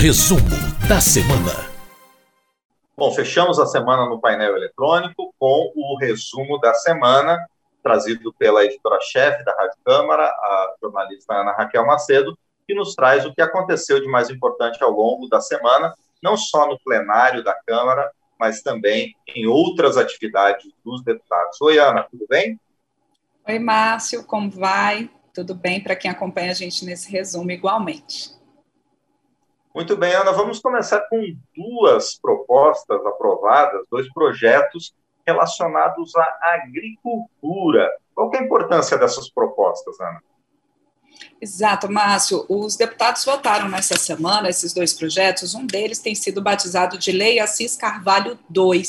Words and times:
Resumo 0.00 0.40
da 0.88 1.00
semana. 1.00 1.68
Bom, 2.96 3.10
fechamos 3.10 3.58
a 3.58 3.66
semana 3.66 4.08
no 4.08 4.20
painel 4.20 4.56
eletrônico 4.56 5.34
com 5.36 5.72
o 5.74 5.98
resumo 5.98 6.56
da 6.60 6.72
semana, 6.72 7.36
trazido 7.82 8.32
pela 8.34 8.64
editora-chefe 8.64 9.44
da 9.44 9.52
Rádio 9.56 9.76
Câmara, 9.84 10.22
a 10.22 10.74
jornalista 10.80 11.34
Ana 11.34 11.50
Raquel 11.50 11.84
Macedo, 11.84 12.38
que 12.64 12.76
nos 12.76 12.94
traz 12.94 13.26
o 13.26 13.34
que 13.34 13.42
aconteceu 13.42 14.00
de 14.00 14.06
mais 14.06 14.30
importante 14.30 14.80
ao 14.84 14.92
longo 14.92 15.28
da 15.28 15.40
semana, 15.40 15.92
não 16.22 16.36
só 16.36 16.68
no 16.68 16.78
plenário 16.78 17.42
da 17.42 17.56
Câmara, 17.66 18.08
mas 18.38 18.62
também 18.62 19.16
em 19.34 19.48
outras 19.48 19.96
atividades 19.96 20.70
dos 20.84 21.02
deputados. 21.02 21.60
Oi, 21.60 21.76
Ana, 21.80 22.04
tudo 22.04 22.24
bem? 22.28 22.56
Oi, 23.48 23.58
Márcio, 23.58 24.24
como 24.24 24.48
vai? 24.48 25.10
Tudo 25.34 25.56
bem 25.56 25.82
para 25.82 25.96
quem 25.96 26.08
acompanha 26.08 26.52
a 26.52 26.54
gente 26.54 26.84
nesse 26.84 27.10
resumo 27.10 27.50
igualmente. 27.50 28.37
Muito 29.78 29.96
bem, 29.96 30.12
Ana, 30.12 30.32
vamos 30.32 30.58
começar 30.58 30.98
com 31.02 31.22
duas 31.54 32.18
propostas 32.18 33.00
aprovadas, 33.06 33.86
dois 33.88 34.12
projetos 34.12 34.92
relacionados 35.24 36.16
à 36.16 36.38
agricultura. 36.54 37.88
Qual 38.12 38.28
é 38.34 38.38
a 38.38 38.42
importância 38.42 38.98
dessas 38.98 39.30
propostas, 39.30 40.00
Ana? 40.00 40.20
Exato, 41.40 41.88
Márcio. 41.88 42.44
Os 42.48 42.74
deputados 42.74 43.24
votaram 43.24 43.68
nessa 43.68 43.96
semana 43.96 44.48
esses 44.48 44.72
dois 44.72 44.92
projetos. 44.92 45.54
Um 45.54 45.64
deles 45.64 46.00
tem 46.00 46.12
sido 46.12 46.42
batizado 46.42 46.98
de 46.98 47.12
Lei 47.12 47.38
Assis 47.38 47.76
Carvalho 47.76 48.36
II. 48.52 48.82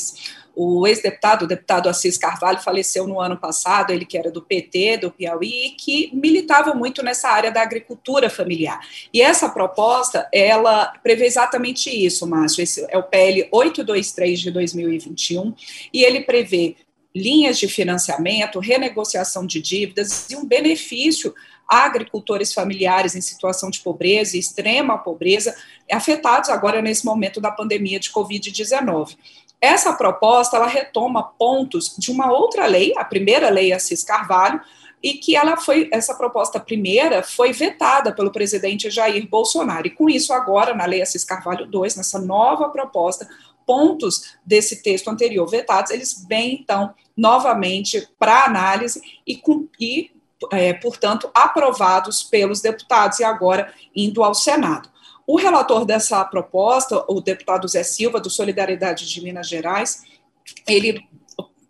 O 0.54 0.86
ex-deputado, 0.86 1.42
o 1.42 1.46
deputado 1.46 1.88
Assis 1.88 2.18
Carvalho, 2.18 2.60
faleceu 2.60 3.06
no 3.06 3.20
ano 3.20 3.36
passado, 3.36 3.92
ele 3.92 4.04
que 4.04 4.18
era 4.18 4.30
do 4.30 4.42
PT, 4.42 4.98
do 4.98 5.10
Piauí, 5.10 5.66
e 5.66 5.70
que 5.70 6.10
militava 6.14 6.74
muito 6.74 7.02
nessa 7.02 7.28
área 7.28 7.50
da 7.50 7.62
agricultura 7.62 8.28
familiar. 8.28 8.80
E 9.12 9.20
essa 9.20 9.48
proposta, 9.48 10.28
ela 10.32 10.86
prevê 11.02 11.26
exatamente 11.26 11.90
isso, 11.90 12.26
Márcio. 12.26 12.62
Esse 12.62 12.86
é 12.88 12.98
o 12.98 13.02
PL 13.02 13.48
823 13.50 14.40
de 14.40 14.50
2021, 14.50 15.54
e 15.92 16.04
ele 16.04 16.20
prevê 16.20 16.76
linhas 17.14 17.58
de 17.58 17.66
financiamento, 17.66 18.60
renegociação 18.60 19.44
de 19.44 19.60
dívidas 19.60 20.30
e 20.30 20.36
um 20.36 20.44
benefício 20.44 21.34
agricultores 21.70 22.52
familiares 22.52 23.14
em 23.14 23.20
situação 23.20 23.70
de 23.70 23.78
pobreza 23.78 24.36
extrema 24.36 24.98
pobreza, 24.98 25.54
afetados 25.90 26.50
agora 26.50 26.82
nesse 26.82 27.04
momento 27.04 27.40
da 27.40 27.52
pandemia 27.52 28.00
de 28.00 28.10
Covid-19. 28.10 29.16
Essa 29.60 29.92
proposta, 29.92 30.56
ela 30.56 30.66
retoma 30.66 31.22
pontos 31.22 31.94
de 31.98 32.10
uma 32.10 32.32
outra 32.32 32.66
lei, 32.66 32.94
a 32.96 33.04
primeira 33.04 33.50
lei 33.50 33.72
Assis 33.72 34.02
Carvalho, 34.02 34.60
e 35.02 35.14
que 35.14 35.34
ela 35.34 35.56
foi, 35.56 35.88
essa 35.92 36.14
proposta 36.14 36.60
primeira 36.60 37.22
foi 37.22 37.52
vetada 37.52 38.12
pelo 38.12 38.30
presidente 38.30 38.90
Jair 38.90 39.26
Bolsonaro. 39.28 39.86
E 39.86 39.90
com 39.90 40.08
isso, 40.08 40.32
agora, 40.32 40.74
na 40.74 40.84
Lei 40.84 41.00
Assis 41.00 41.24
Carvalho 41.24 41.66
2, 41.66 41.96
nessa 41.96 42.18
nova 42.18 42.68
proposta, 42.68 43.26
pontos 43.66 44.36
desse 44.44 44.82
texto 44.82 45.08
anterior 45.08 45.46
vetados, 45.46 45.90
eles 45.90 46.26
vêm, 46.28 46.60
então, 46.60 46.94
novamente 47.16 48.08
para 48.18 48.44
análise 48.44 49.00
e, 49.26 49.36
com, 49.36 49.66
e 49.78 50.10
é, 50.52 50.72
portanto, 50.74 51.30
aprovados 51.34 52.22
pelos 52.22 52.60
deputados 52.60 53.20
e 53.20 53.24
agora 53.24 53.72
indo 53.94 54.22
ao 54.22 54.34
Senado. 54.34 54.88
O 55.30 55.36
relator 55.36 55.84
dessa 55.84 56.24
proposta, 56.24 57.04
o 57.06 57.20
deputado 57.20 57.68
Zé 57.68 57.84
Silva, 57.84 58.18
do 58.18 58.28
Solidariedade 58.28 59.08
de 59.08 59.22
Minas 59.22 59.48
Gerais, 59.48 60.02
ele 60.66 61.06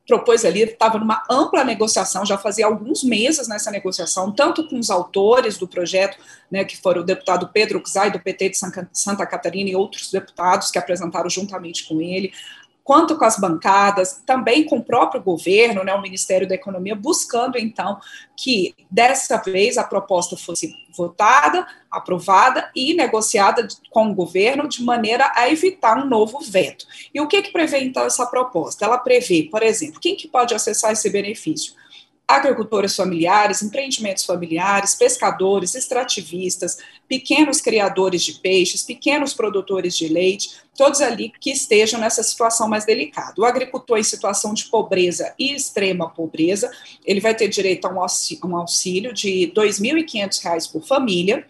propôs 0.07 0.47
ali, 0.47 0.63
estava 0.63 0.99
numa 0.99 1.23
ampla 1.31 1.63
negociação, 1.63 2.25
já 2.25 2.39
fazia 2.39 2.65
alguns 2.65 3.05
meses 3.05 3.47
nessa 3.49 3.71
negociação, 3.71 4.33
tanto 4.33 4.67
com 4.67 4.79
os 4.79 4.89
autores 4.89 5.59
do 5.59 5.69
projeto, 5.69 6.17
né, 6.51 6.65
que 6.65 6.75
foram 6.75 7.03
o 7.03 7.05
deputado 7.05 7.51
Pedro 7.53 7.83
Xay, 7.87 8.11
do 8.11 8.19
PT 8.19 8.49
de 8.49 8.57
Santa 8.95 9.27
Catarina, 9.27 9.69
e 9.69 9.77
outros 9.77 10.11
deputados 10.11 10.71
que 10.71 10.79
apresentaram 10.79 11.29
juntamente 11.29 11.87
com 11.87 12.01
ele, 12.01 12.33
quanto 12.91 13.17
com 13.17 13.25
as 13.25 13.39
bancadas, 13.39 14.21
também 14.27 14.65
com 14.65 14.79
o 14.79 14.83
próprio 14.83 15.23
governo, 15.23 15.85
né, 15.85 15.95
o 15.95 16.03
Ministério 16.03 16.49
da 16.49 16.57
Economia, 16.57 16.97
buscando 16.97 17.57
então 17.57 18.01
que 18.37 18.75
dessa 18.91 19.37
vez 19.37 19.79
a 19.79 19.85
proposta 19.85 20.37
fosse 20.37 20.75
votada, 20.97 21.65
aprovada 21.89 22.69
e 22.75 22.93
negociada 22.93 23.69
com 23.93 24.11
o 24.11 24.15
governo 24.17 24.69
de 24.69 24.83
maneira 24.83 25.31
a 25.37 25.49
evitar 25.49 26.05
um 26.05 26.09
novo 26.09 26.41
veto. 26.41 26.85
E 27.15 27.21
o 27.21 27.29
que, 27.29 27.43
que 27.43 27.53
prevê 27.53 27.79
então 27.79 28.03
essa 28.03 28.27
proposta? 28.27 28.85
Ela 28.85 28.99
prevê, 28.99 29.45
por 29.49 29.63
exemplo, 29.63 30.01
quem 30.01 30.17
que 30.17 30.27
pode 30.27 30.53
acessar 30.53 30.91
esse 30.91 31.09
benefício? 31.11 31.75
agricultores 32.31 32.95
familiares, 32.95 33.61
empreendimentos 33.61 34.25
familiares, 34.25 34.95
pescadores, 34.95 35.75
extrativistas, 35.75 36.79
pequenos 37.09 37.61
criadores 37.61 38.23
de 38.23 38.35
peixes, 38.35 38.83
pequenos 38.83 39.35
produtores 39.35 39.97
de 39.97 40.07
leite, 40.07 40.61
todos 40.81 41.03
ali 41.03 41.31
que 41.39 41.51
estejam 41.51 42.01
nessa 42.01 42.23
situação 42.23 42.67
mais 42.67 42.87
delicada. 42.87 43.35
O 43.37 43.45
agricultor 43.45 43.99
em 43.99 44.03
situação 44.03 44.55
de 44.55 44.65
pobreza 44.65 45.35
e 45.39 45.55
extrema 45.55 46.09
pobreza, 46.09 46.71
ele 47.05 47.21
vai 47.21 47.35
ter 47.35 47.49
direito 47.49 47.85
a 47.85 47.91
um 47.91 48.57
auxílio 48.57 49.13
de 49.13 49.45
R$ 49.45 49.53
2.500 49.55 50.73
por 50.73 50.83
família, 50.83 51.47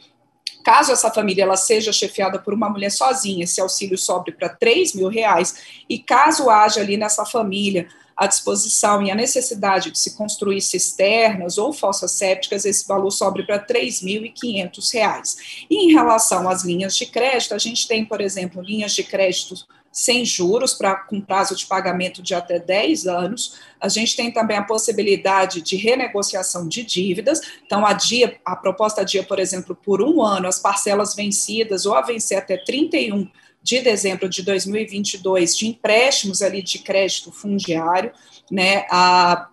Caso 0.63 0.93
essa 0.93 1.11
família 1.11 1.45
ela 1.45 1.57
seja 1.57 1.91
chefiada 1.91 2.39
por 2.39 2.53
uma 2.53 2.69
mulher 2.69 2.91
sozinha, 2.91 3.45
esse 3.45 3.63
auxílio 3.63 3.97
sobe 3.97 4.31
para 4.31 4.55
R$ 4.61 4.85
mil 4.95 5.09
reais, 5.09 5.83
e 5.89 5.99
caso 5.99 6.51
haja 6.51 6.83
ali 6.83 6.99
nessa 6.99 7.25
família 7.25 7.89
a 8.21 8.27
disposição 8.27 9.03
e 9.03 9.11
a 9.11 9.15
necessidade 9.15 9.91
de 9.91 9.99
se 9.99 10.15
construir 10.15 10.61
cisternas 10.61 11.57
ou 11.57 11.73
fossas 11.73 12.13
sépticas, 12.13 12.67
esse 12.67 12.87
valor 12.87 13.11
sobe 13.11 13.47
para 13.47 13.57
R$ 13.57 13.65
3.500. 13.65 15.65
E 15.71 15.87
em 15.87 15.95
relação 15.95 16.47
às 16.47 16.63
linhas 16.63 16.95
de 16.95 17.07
crédito, 17.07 17.55
a 17.55 17.59
gente 17.59 17.89
tem, 17.89 18.05
por 18.05 18.21
exemplo, 18.21 18.61
linhas 18.61 18.93
de 18.93 19.05
crédito 19.05 19.55
sem 19.91 20.23
juros, 20.23 20.75
para 20.75 20.97
com 20.97 21.19
prazo 21.19 21.57
de 21.57 21.67
pagamento 21.67 22.23
de 22.23 22.35
até 22.35 22.59
10 22.59 23.07
anos. 23.07 23.59
A 23.81 23.89
gente 23.89 24.15
tem 24.15 24.31
também 24.31 24.59
a 24.59 24.65
possibilidade 24.65 25.63
de 25.63 25.77
renegociação 25.77 26.69
de 26.69 26.85
dívidas. 26.85 27.41
Então, 27.65 27.87
a 27.87 27.95
dia, 27.95 28.39
a 28.45 28.55
proposta 28.55 29.03
dia, 29.03 29.23
por 29.23 29.39
exemplo, 29.39 29.75
por 29.75 30.03
um 30.03 30.23
ano, 30.23 30.47
as 30.47 30.59
parcelas 30.59 31.15
vencidas 31.15 31.87
ou 31.87 31.95
a 31.95 32.03
vencer 32.03 32.37
até 32.37 32.59
31 32.59 33.27
de 33.63 33.81
dezembro 33.81 34.29
de 34.29 34.43
2022 34.43 35.57
de 35.57 35.67
empréstimos 35.69 36.43
ali 36.43 36.63
de 36.63 36.79
crédito 36.79 37.31
fundiário, 37.31 38.13
né? 38.51 38.87
A, 38.91 39.49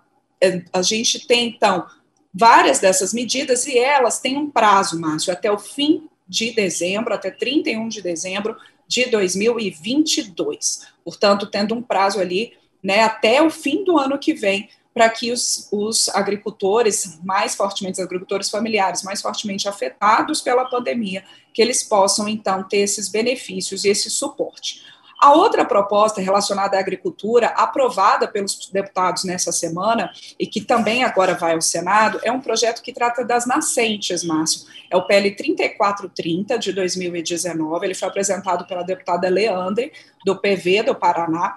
a 0.72 0.82
gente 0.82 1.28
tem, 1.28 1.50
então, 1.50 1.86
várias 2.34 2.80
dessas 2.80 3.14
medidas 3.14 3.66
e 3.68 3.78
elas 3.78 4.20
têm 4.20 4.38
um 4.38 4.50
prazo, 4.50 5.00
Márcio, 5.00 5.34
até 5.34 5.52
o 5.52 5.58
fim 5.58 6.08
de 6.28 6.52
dezembro, 6.52 7.14
até 7.14 7.32
31 7.32 7.88
de 7.88 8.02
dezembro 8.02 8.56
de 8.88 9.06
2022. 9.06 10.88
Portanto, 11.04 11.48
tendo 11.48 11.76
um 11.76 11.82
prazo 11.82 12.20
ali, 12.20 12.54
né, 12.84 13.02
até 13.02 13.42
o 13.42 13.50
fim 13.50 13.84
do 13.84 13.98
ano 13.98 14.18
que 14.18 14.34
vem, 14.34 14.70
para 14.94 15.10
que 15.10 15.32
os, 15.32 15.68
os, 15.72 16.10
agricultores, 16.10 17.20
mais 17.24 17.54
fortemente, 17.54 18.00
os 18.00 18.06
agricultores 18.06 18.50
familiares, 18.50 19.04
mais 19.04 19.22
fortemente 19.22 19.70
afetados 19.70 20.42
pela 20.42 20.66
pandemia, 20.66 21.24
que 21.58 21.62
eles 21.64 21.82
possam, 21.82 22.30
então, 22.30 22.62
ter 22.62 22.78
esses 22.78 23.10
benefícios 23.10 23.84
e 23.84 23.90
esse 23.90 24.12
suporte. 24.12 24.84
A 25.20 25.34
outra 25.34 25.66
proposta 25.66 26.22
relacionada 26.22 26.78
à 26.78 26.80
agricultura, 26.80 27.48
aprovada 27.48 28.28
pelos 28.28 28.70
deputados 28.72 29.24
nessa 29.24 29.52
semana, 29.52 30.12
e 30.40 30.46
que 30.46 30.62
também 30.62 31.04
agora 31.04 31.34
vai 31.34 31.56
ao 31.56 31.62
Senado, 31.62 32.20
é 32.22 32.32
um 32.32 32.40
projeto 32.40 32.84
que 32.84 32.94
trata 32.94 33.26
das 33.26 33.48
nascentes, 33.48 34.24
Márcio. 34.24 34.68
É 34.88 34.96
o 34.96 35.08
PL 35.08 35.32
3430 35.32 36.60
de 36.60 36.72
2019. 36.72 37.88
Ele 37.88 37.96
foi 37.96 38.08
apresentado 38.08 38.68
pela 38.68 38.84
deputada 38.84 39.28
Leandre, 39.28 39.92
do 40.24 40.40
PV 40.40 40.84
do 40.84 40.94
Paraná, 40.94 41.56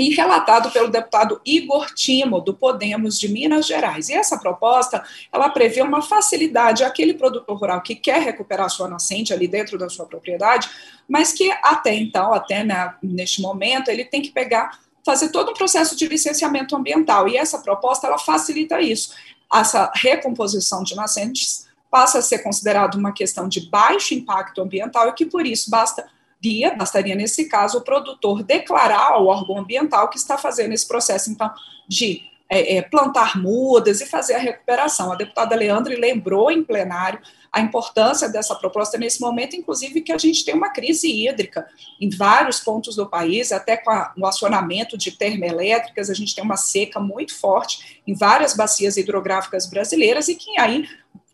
e 0.00 0.14
relatado 0.14 0.70
pelo 0.70 0.88
deputado 0.88 1.40
Igor 1.44 1.92
Timo, 1.94 2.40
do 2.40 2.54
Podemos 2.54 3.18
de 3.18 3.28
Minas 3.28 3.66
Gerais. 3.66 4.08
E 4.08 4.14
essa 4.14 4.38
proposta, 4.38 5.04
ela 5.30 5.50
prevê 5.50 5.82
uma 5.82 6.00
facilidade 6.00 6.82
àquele 6.82 7.12
produtor 7.12 7.56
rural 7.58 7.82
que 7.82 7.94
quer 7.94 8.22
recuperar 8.22 8.70
sua 8.70 8.88
nascente 8.88 9.32
ali 9.32 9.46
dentro 9.46 9.76
da 9.76 9.90
sua 9.90 10.06
propriedade, 10.06 10.70
mas 11.06 11.32
que 11.32 11.50
até 11.62 11.94
então, 11.94 12.32
até 12.32 12.64
né, 12.64 12.94
neste 13.02 13.42
momento, 13.42 13.90
ele 13.90 14.04
tem 14.04 14.22
que 14.22 14.30
pegar, 14.30 14.78
fazer 15.04 15.28
todo 15.30 15.50
um 15.50 15.54
processo 15.54 15.94
de 15.94 16.06
licenciamento 16.08 16.74
ambiental. 16.74 17.28
E 17.28 17.36
essa 17.36 17.58
proposta, 17.58 18.06
ela 18.06 18.18
facilita 18.18 18.80
isso. 18.80 19.14
Essa 19.52 19.92
recomposição 19.94 20.82
de 20.82 20.96
nascentes 20.96 21.68
passa 21.90 22.20
a 22.20 22.22
ser 22.22 22.38
considerada 22.38 22.96
uma 22.96 23.12
questão 23.12 23.48
de 23.48 23.68
baixo 23.68 24.14
impacto 24.14 24.62
ambiental 24.62 25.08
e 25.08 25.12
que, 25.12 25.26
por 25.26 25.44
isso, 25.44 25.70
basta 25.70 26.06
dia, 26.40 26.74
bastaria 26.74 27.14
nesse 27.14 27.46
caso 27.46 27.78
o 27.78 27.82
produtor 27.82 28.42
declarar 28.42 29.12
ao 29.12 29.26
órgão 29.26 29.58
ambiental 29.58 30.08
que 30.08 30.16
está 30.16 30.38
fazendo 30.38 30.72
esse 30.72 30.88
processo, 30.88 31.30
então, 31.30 31.50
de 31.86 32.30
é, 32.52 32.78
é, 32.78 32.82
plantar 32.82 33.40
mudas 33.40 34.00
e 34.00 34.06
fazer 34.06 34.34
a 34.34 34.38
recuperação. 34.38 35.12
A 35.12 35.14
deputada 35.14 35.54
Leandre 35.54 35.94
lembrou 35.94 36.50
em 36.50 36.64
plenário 36.64 37.20
a 37.52 37.60
importância 37.60 38.28
dessa 38.28 38.56
proposta 38.56 38.98
nesse 38.98 39.20
momento, 39.20 39.54
inclusive 39.54 40.00
que 40.00 40.10
a 40.10 40.18
gente 40.18 40.44
tem 40.44 40.54
uma 40.54 40.70
crise 40.70 41.08
hídrica 41.08 41.68
em 42.00 42.10
vários 42.10 42.58
pontos 42.58 42.96
do 42.96 43.06
país, 43.06 43.52
até 43.52 43.76
com 43.76 43.90
a, 43.90 44.12
o 44.16 44.26
acionamento 44.26 44.98
de 44.98 45.12
termoelétricas, 45.12 46.10
a 46.10 46.14
gente 46.14 46.34
tem 46.34 46.42
uma 46.42 46.56
seca 46.56 46.98
muito 46.98 47.38
forte 47.38 48.02
em 48.06 48.14
várias 48.14 48.54
bacias 48.54 48.96
hidrográficas 48.96 49.66
brasileiras 49.66 50.26
e 50.28 50.34
que 50.34 50.58
aí 50.58 50.88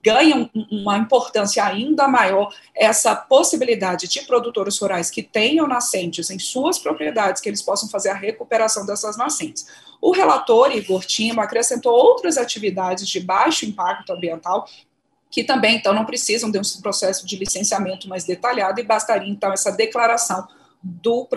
ganha 0.07 0.49
uma 0.71 0.97
importância 0.97 1.65
ainda 1.65 2.07
maior 2.07 2.55
essa 2.73 3.17
possibilidade 3.17 4.07
de 4.07 4.23
produtores 4.23 4.79
rurais 4.79 5.11
que 5.11 5.21
tenham 5.21 5.67
nascentes 5.67 6.31
em 6.31 6.39
suas 6.39 6.79
propriedades, 6.79 7.43
que 7.43 7.49
eles 7.49 7.61
possam 7.61 7.89
fazer 7.89 8.11
a 8.11 8.15
recuperação 8.15 8.87
dessas 8.87 9.17
nascentes. 9.17 9.67
O 10.01 10.13
relator 10.13 10.71
Igor 10.71 11.05
Timo 11.05 11.41
acrescentou 11.41 11.93
outras 11.93 12.39
atividades 12.39 13.09
de 13.09 13.19
baixo 13.19 13.67
impacto 13.67 14.13
ambiental 14.13 14.69
que 15.29 15.43
também, 15.43 15.77
então, 15.77 15.93
não 15.93 16.07
precisam 16.07 16.53
de 16.53 16.59
um 16.59 16.63
processo 16.81 17.27
de 17.27 17.37
licenciamento 17.37 18.09
mais 18.09 18.23
detalhado 18.23 18.81
e 18.81 18.85
bastaria, 18.85 19.29
então, 19.29 19.53
essa 19.53 19.73
declaração 19.73 20.47
do, 20.81 21.29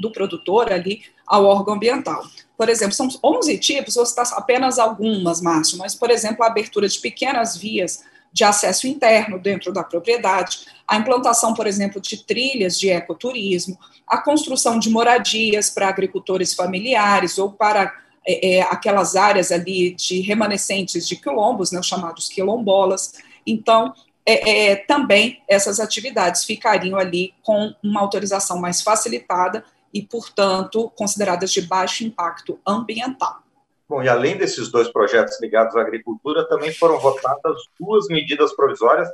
do 0.00 0.10
produtor 0.10 0.72
ali 0.72 1.02
ao 1.26 1.44
órgão 1.44 1.74
ambiental. 1.74 2.24
Por 2.56 2.70
exemplo, 2.70 2.94
são 2.94 3.06
11 3.22 3.58
tipos, 3.58 3.94
citar 3.94 4.26
apenas 4.32 4.78
algumas, 4.78 5.42
Márcio, 5.42 5.76
mas, 5.76 5.94
por 5.94 6.10
exemplo, 6.10 6.42
a 6.42 6.46
abertura 6.46 6.88
de 6.88 6.98
pequenas 6.98 7.54
vias 7.54 8.02
de 8.34 8.42
acesso 8.42 8.88
interno 8.88 9.38
dentro 9.38 9.72
da 9.72 9.84
propriedade, 9.84 10.66
a 10.88 10.96
implantação, 10.96 11.54
por 11.54 11.68
exemplo, 11.68 12.00
de 12.00 12.16
trilhas 12.24 12.76
de 12.76 12.90
ecoturismo, 12.90 13.78
a 14.08 14.18
construção 14.18 14.76
de 14.76 14.90
moradias 14.90 15.70
para 15.70 15.88
agricultores 15.88 16.52
familiares 16.52 17.38
ou 17.38 17.52
para 17.52 17.94
é, 18.26 18.56
é, 18.56 18.62
aquelas 18.62 19.14
áreas 19.14 19.52
ali 19.52 19.94
de 19.94 20.20
remanescentes 20.20 21.06
de 21.06 21.14
quilombos, 21.14 21.70
né, 21.70 21.80
chamados 21.80 22.28
quilombolas. 22.28 23.12
Então, 23.46 23.94
é, 24.26 24.72
é, 24.72 24.76
também 24.76 25.40
essas 25.46 25.78
atividades 25.78 26.42
ficariam 26.42 26.98
ali 26.98 27.32
com 27.40 27.72
uma 27.84 28.00
autorização 28.00 28.58
mais 28.58 28.82
facilitada 28.82 29.64
e, 29.92 30.02
portanto, 30.02 30.90
consideradas 30.96 31.52
de 31.52 31.62
baixo 31.62 32.02
impacto 32.02 32.58
ambiental. 32.66 33.43
Bom, 33.88 34.02
e 34.02 34.08
além 34.08 34.36
desses 34.36 34.70
dois 34.70 34.88
projetos 34.88 35.38
ligados 35.40 35.76
à 35.76 35.80
agricultura, 35.80 36.48
também 36.48 36.72
foram 36.72 36.98
votadas 36.98 37.56
duas 37.78 38.08
medidas 38.08 38.54
provisórias, 38.54 39.08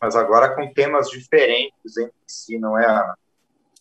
mas 0.00 0.16
agora 0.16 0.54
com 0.54 0.72
temas 0.72 1.08
diferentes 1.08 1.96
entre 1.96 2.12
si, 2.26 2.58
não 2.58 2.78
é, 2.78 2.86
Ana? 2.86 3.16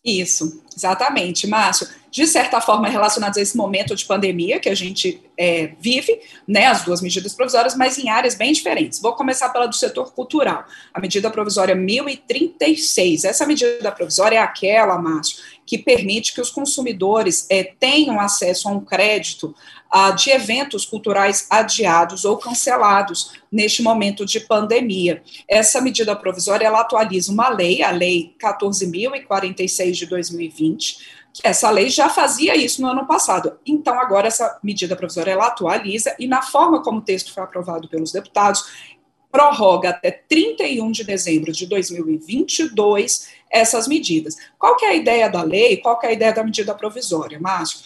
Isso, 0.05 0.63
exatamente, 0.77 1.47
Márcio. 1.47 1.87
De 2.11 2.27
certa 2.27 2.61
forma, 2.61 2.87
relacionados 2.87 3.39
a 3.39 3.41
esse 3.41 3.57
momento 3.57 3.95
de 3.95 4.05
pandemia 4.05 4.59
que 4.59 4.69
a 4.69 4.75
gente 4.75 5.19
é, 5.35 5.71
vive, 5.79 6.21
né, 6.47 6.67
as 6.67 6.83
duas 6.83 7.01
medidas 7.01 7.33
provisórias, 7.33 7.75
mas 7.75 7.97
em 7.97 8.07
áreas 8.07 8.35
bem 8.35 8.53
diferentes. 8.53 9.01
Vou 9.01 9.15
começar 9.15 9.49
pela 9.49 9.65
do 9.65 9.73
setor 9.73 10.13
cultural, 10.13 10.63
a 10.93 11.01
medida 11.01 11.31
provisória 11.31 11.73
1036. 11.73 13.23
Essa 13.25 13.47
medida 13.47 13.91
provisória 13.91 14.37
é 14.37 14.39
aquela, 14.39 14.95
Márcio, 14.99 15.43
que 15.65 15.77
permite 15.77 16.33
que 16.33 16.41
os 16.41 16.49
consumidores 16.49 17.47
é, 17.49 17.63
tenham 17.63 18.19
acesso 18.19 18.69
a 18.69 18.71
um 18.71 18.79
crédito 18.79 19.55
ah, 19.89 20.11
de 20.11 20.29
eventos 20.29 20.85
culturais 20.85 21.47
adiados 21.49 22.25
ou 22.25 22.37
cancelados 22.37 23.33
neste 23.51 23.81
momento 23.81 24.25
de 24.25 24.39
pandemia. 24.39 25.23
Essa 25.47 25.81
medida 25.81 26.15
provisória 26.15 26.65
ela 26.65 26.81
atualiza 26.81 27.31
uma 27.31 27.49
lei, 27.49 27.81
a 27.81 27.91
Lei 27.91 28.35
14.046 28.39 29.91
de 29.91 30.05
2020, 30.05 31.25
que 31.33 31.45
essa 31.45 31.69
lei 31.69 31.89
já 31.89 32.09
fazia 32.09 32.55
isso 32.55 32.81
no 32.81 32.87
ano 32.87 33.05
passado. 33.05 33.57
Então, 33.65 33.99
agora, 33.99 34.27
essa 34.27 34.57
medida 34.63 34.95
provisória 34.95 35.31
ela 35.31 35.47
atualiza 35.47 36.15
e, 36.17 36.27
na 36.27 36.41
forma 36.41 36.81
como 36.81 36.99
o 36.99 37.01
texto 37.01 37.33
foi 37.33 37.43
aprovado 37.43 37.89
pelos 37.89 38.13
deputados, 38.13 38.94
prorroga 39.35 39.89
até 39.89 40.11
31 40.11 40.91
de 40.91 41.03
dezembro 41.03 41.51
de 41.51 41.67
2022 41.67 43.27
essas 43.51 43.85
medidas. 43.85 44.37
Qual 44.57 44.77
que 44.77 44.85
é 44.85 44.91
a 44.91 44.95
ideia 44.95 45.27
da 45.29 45.43
lei? 45.43 45.75
Qual 45.75 45.99
que 45.99 46.05
é 46.05 46.09
a 46.11 46.13
ideia 46.13 46.31
da 46.31 46.41
medida 46.41 46.73
provisória, 46.73 47.37
Márcio? 47.37 47.79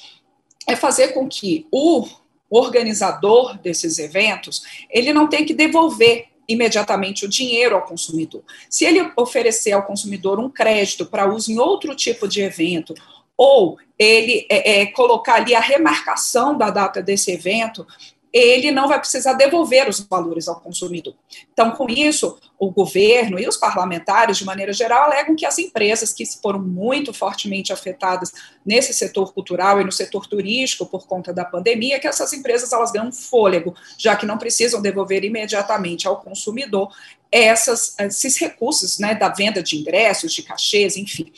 É 0.68 0.76
fazer 0.76 1.08
com 1.08 1.28
que 1.28 1.66
o 1.72 2.08
organizador 2.52 3.58
desses 3.58 3.98
eventos, 3.98 4.62
ele 4.92 5.12
não 5.12 5.28
tenha 5.28 5.44
que 5.44 5.56
devolver 5.56 6.28
imediatamente 6.48 7.26
o 7.26 7.30
dinheiro 7.30 7.76
ao 7.76 7.82
consumidor. 7.82 8.44
Se 8.70 8.86
ele 8.86 9.12
oferecer 9.18 9.72
ao 9.72 9.84
consumidor 9.84 10.40
um 10.40 10.52
crédito 10.52 11.08
para 11.08 11.34
uso 11.34 11.52
em 11.52 11.58
outro 11.58 11.96
tipo 11.96 12.28
de 12.28 12.42
evento, 12.42 12.94
ou 13.36 13.80
ele 13.98 14.46
é, 14.52 14.82
é, 14.82 14.86
colocar 14.86 15.36
ali 15.36 15.56
a 15.56 15.60
remarcação 15.60 16.56
da 16.56 16.70
data 16.70 17.02
desse 17.02 17.32
evento, 17.32 17.88
ele 18.32 18.72
não 18.72 18.88
vai 18.88 19.00
precisar 19.00 19.34
devolver 19.34 19.90
os 19.90 20.00
valores 20.00 20.48
ao 20.48 20.60
consumidor. 20.60 21.16
Então, 21.52 21.72
com 21.72 21.90
isso, 21.90 22.38
o 22.60 22.70
governo 22.70 23.40
e 23.40 23.48
os 23.48 23.58
parlamentares, 23.58 24.38
de 24.38 24.46
maneira 24.46 24.72
geral, 24.72 25.04
alegam 25.04 25.36
que 25.36 25.46
as 25.46 25.58
empresas 25.58 26.14
que 26.14 26.26
foram 26.26 26.60
muito 26.60 27.14
fortemente 27.14 27.74
afetadas 27.74 28.32
nesse 28.66 28.94
setor 28.94 29.34
cultural 29.34 29.82
e 29.82 29.84
no 29.84 29.92
setor 29.92 30.28
turístico 30.28 30.86
por 30.86 31.08
conta 31.08 31.34
da 31.34 31.44
pandemia, 31.44 32.00
que 32.00 32.08
essas 32.08 32.32
empresas 32.34 32.72
elas 32.72 32.92
ganham 32.92 33.12
fôlego, 33.12 33.76
já 33.98 34.16
que 34.16 34.26
não 34.26 34.38
precisam 34.38 34.82
devolver 34.82 35.24
imediatamente 35.24 36.08
ao 36.08 36.22
consumidor 36.22 36.94
essas, 37.32 37.96
esses 38.00 38.38
recursos 38.38 39.00
né, 39.00 39.16
da 39.16 39.30
venda 39.30 39.62
de 39.62 39.78
ingressos, 39.78 40.34
de 40.34 40.44
cachês, 40.44 40.98
enfim. 40.98 41.32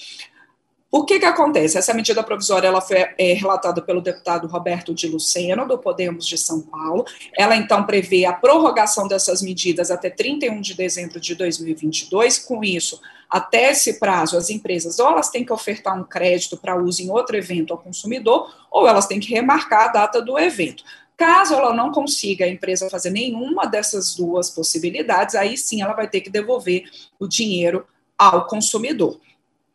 O 0.94 1.06
que, 1.06 1.20
que 1.20 1.26
acontece? 1.26 1.78
Essa 1.78 1.94
medida 1.94 2.22
provisória 2.22 2.68
ela 2.68 2.82
foi 2.82 2.98
é, 3.18 3.32
relatada 3.32 3.82
pelo 3.82 4.02
deputado 4.02 4.46
Roberto 4.46 4.94
de 4.94 5.08
Luceno, 5.08 5.66
do 5.66 5.78
Podemos 5.78 6.28
de 6.28 6.38
São 6.38 6.60
Paulo. 6.60 7.06
Ela, 7.38 7.56
então, 7.56 7.86
prevê 7.86 8.26
a 8.26 8.34
prorrogação 8.34 9.08
dessas 9.08 9.42
medidas 9.42 9.90
até 9.90 10.10
31 10.10 10.60
de 10.60 10.74
dezembro 10.74 11.18
de 11.18 11.34
2022. 11.34 12.40
Com 12.40 12.62
isso, 12.62 13.00
até 13.30 13.72
esse 13.72 14.00
prazo, 14.00 14.36
as 14.36 14.50
empresas 14.50 15.00
ou 15.00 15.08
elas 15.08 15.30
têm 15.30 15.46
que 15.46 15.54
ofertar 15.54 15.98
um 15.98 16.04
crédito 16.04 16.58
para 16.58 16.76
uso 16.76 17.02
em 17.02 17.10
outro 17.10 17.38
evento 17.38 17.72
ao 17.72 17.80
consumidor, 17.80 18.54
ou 18.70 18.86
elas 18.86 19.08
têm 19.08 19.22
que 19.22 19.34
remarcar 19.34 19.86
a 19.86 19.94
data 19.94 20.22
do 20.22 20.38
evento. 20.38 20.84
Caso 21.16 21.54
ela 21.54 21.74
não 21.74 21.94
consiga 21.94 22.44
a 22.44 22.50
empresa 22.50 22.90
fazer 22.90 23.12
nenhuma 23.12 23.66
dessas 23.66 24.14
duas 24.14 24.50
possibilidades, 24.50 25.36
aí 25.36 25.58
sim 25.58 25.82
ela 25.82 25.94
vai 25.94 26.10
ter 26.10 26.20
que 26.20 26.30
devolver 26.30 26.84
o 27.18 27.28
dinheiro 27.28 27.86
ao 28.18 28.46
consumidor. 28.46 29.18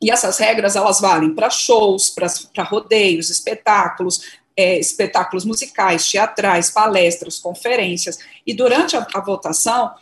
E 0.03 0.11
essas 0.11 0.39
regras 0.39 0.77
elas 0.77 1.01
valem 1.01 1.35
para 1.35 1.51
shows, 1.51 2.11
para 2.11 2.63
rodeios, 2.63 3.31
espetáculos, 3.31 4.21
é, 4.57 4.79
espetáculos 4.79 5.45
musicais, 5.45 6.09
teatrais, 6.09 6.71
palestras, 6.71 7.39
conferências. 7.39 8.19
E 8.47 8.55
durante 8.55 8.97
a, 8.97 9.07
a 9.15 9.21
votação, 9.21 9.93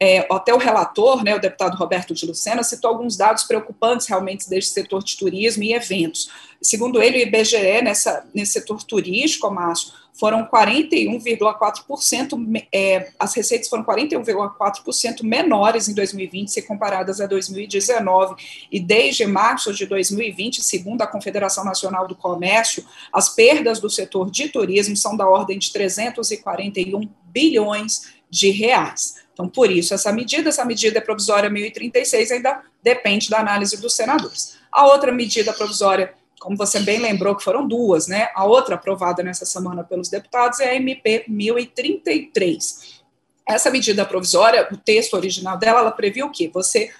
é, 0.00 0.26
até 0.30 0.52
o 0.52 0.58
relator, 0.58 1.22
né, 1.22 1.34
o 1.34 1.40
deputado 1.40 1.76
Roberto 1.76 2.12
de 2.12 2.26
Lucena, 2.26 2.64
citou 2.64 2.90
alguns 2.90 3.16
dados 3.16 3.44
preocupantes 3.44 4.08
realmente 4.08 4.50
deste 4.50 4.72
setor 4.72 5.02
de 5.02 5.16
turismo 5.16 5.62
e 5.62 5.74
eventos. 5.74 6.28
Segundo 6.60 7.00
ele, 7.00 7.18
o 7.18 7.22
IBGE, 7.22 7.82
nessa, 7.82 8.24
nesse 8.34 8.52
setor 8.52 8.82
turístico, 8.82 9.48
Márcio, 9.48 9.92
foram 10.12 10.46
41,4%, 10.46 12.66
é, 12.72 13.10
as 13.18 13.34
receitas 13.34 13.68
foram 13.68 13.82
41,4% 13.82 15.22
menores 15.22 15.88
em 15.88 15.94
2020 15.94 16.48
se 16.48 16.62
comparadas 16.62 17.20
a 17.20 17.26
2019. 17.26 18.34
E 18.70 18.78
desde 18.78 19.26
março 19.26 19.72
de 19.72 19.86
2020, 19.86 20.62
segundo 20.62 21.02
a 21.02 21.06
Confederação 21.06 21.64
Nacional 21.64 22.06
do 22.06 22.14
Comércio, 22.14 22.84
as 23.12 23.30
perdas 23.30 23.80
do 23.80 23.88
setor 23.88 24.30
de 24.30 24.48
turismo 24.48 24.96
são 24.96 25.16
da 25.16 25.26
ordem 25.26 25.58
de 25.58 25.72
341 25.72 27.08
bilhões 27.24 28.12
de 28.28 28.50
reais. 28.50 29.22
Então, 29.32 29.48
por 29.48 29.70
isso, 29.70 29.94
essa 29.94 30.12
medida, 30.12 30.50
essa 30.50 30.64
medida 30.64 30.98
é 30.98 31.00
provisória 31.00 31.48
1036, 31.48 32.32
ainda 32.32 32.62
depende 32.82 33.30
da 33.30 33.40
análise 33.40 33.80
dos 33.80 33.94
senadores. 33.94 34.58
A 34.70 34.86
outra 34.86 35.10
medida 35.10 35.52
provisória 35.52 36.14
como 36.42 36.56
você 36.56 36.80
bem 36.80 36.98
lembrou, 36.98 37.36
que 37.36 37.44
foram 37.44 37.66
duas, 37.66 38.08
né? 38.08 38.28
A 38.34 38.44
outra 38.44 38.74
aprovada 38.74 39.22
nessa 39.22 39.46
semana 39.46 39.84
pelos 39.84 40.08
deputados 40.08 40.58
é 40.58 40.70
a 40.70 40.74
MP 40.74 41.24
1033. 41.28 43.00
Essa 43.48 43.70
medida 43.70 44.04
provisória, 44.04 44.68
o 44.72 44.76
texto 44.76 45.14
original 45.14 45.56
dela, 45.56 45.80
ela 45.80 45.92
previu 45.92 46.26
o 46.26 46.32
quê? 46.32 46.50
Você 46.52 46.90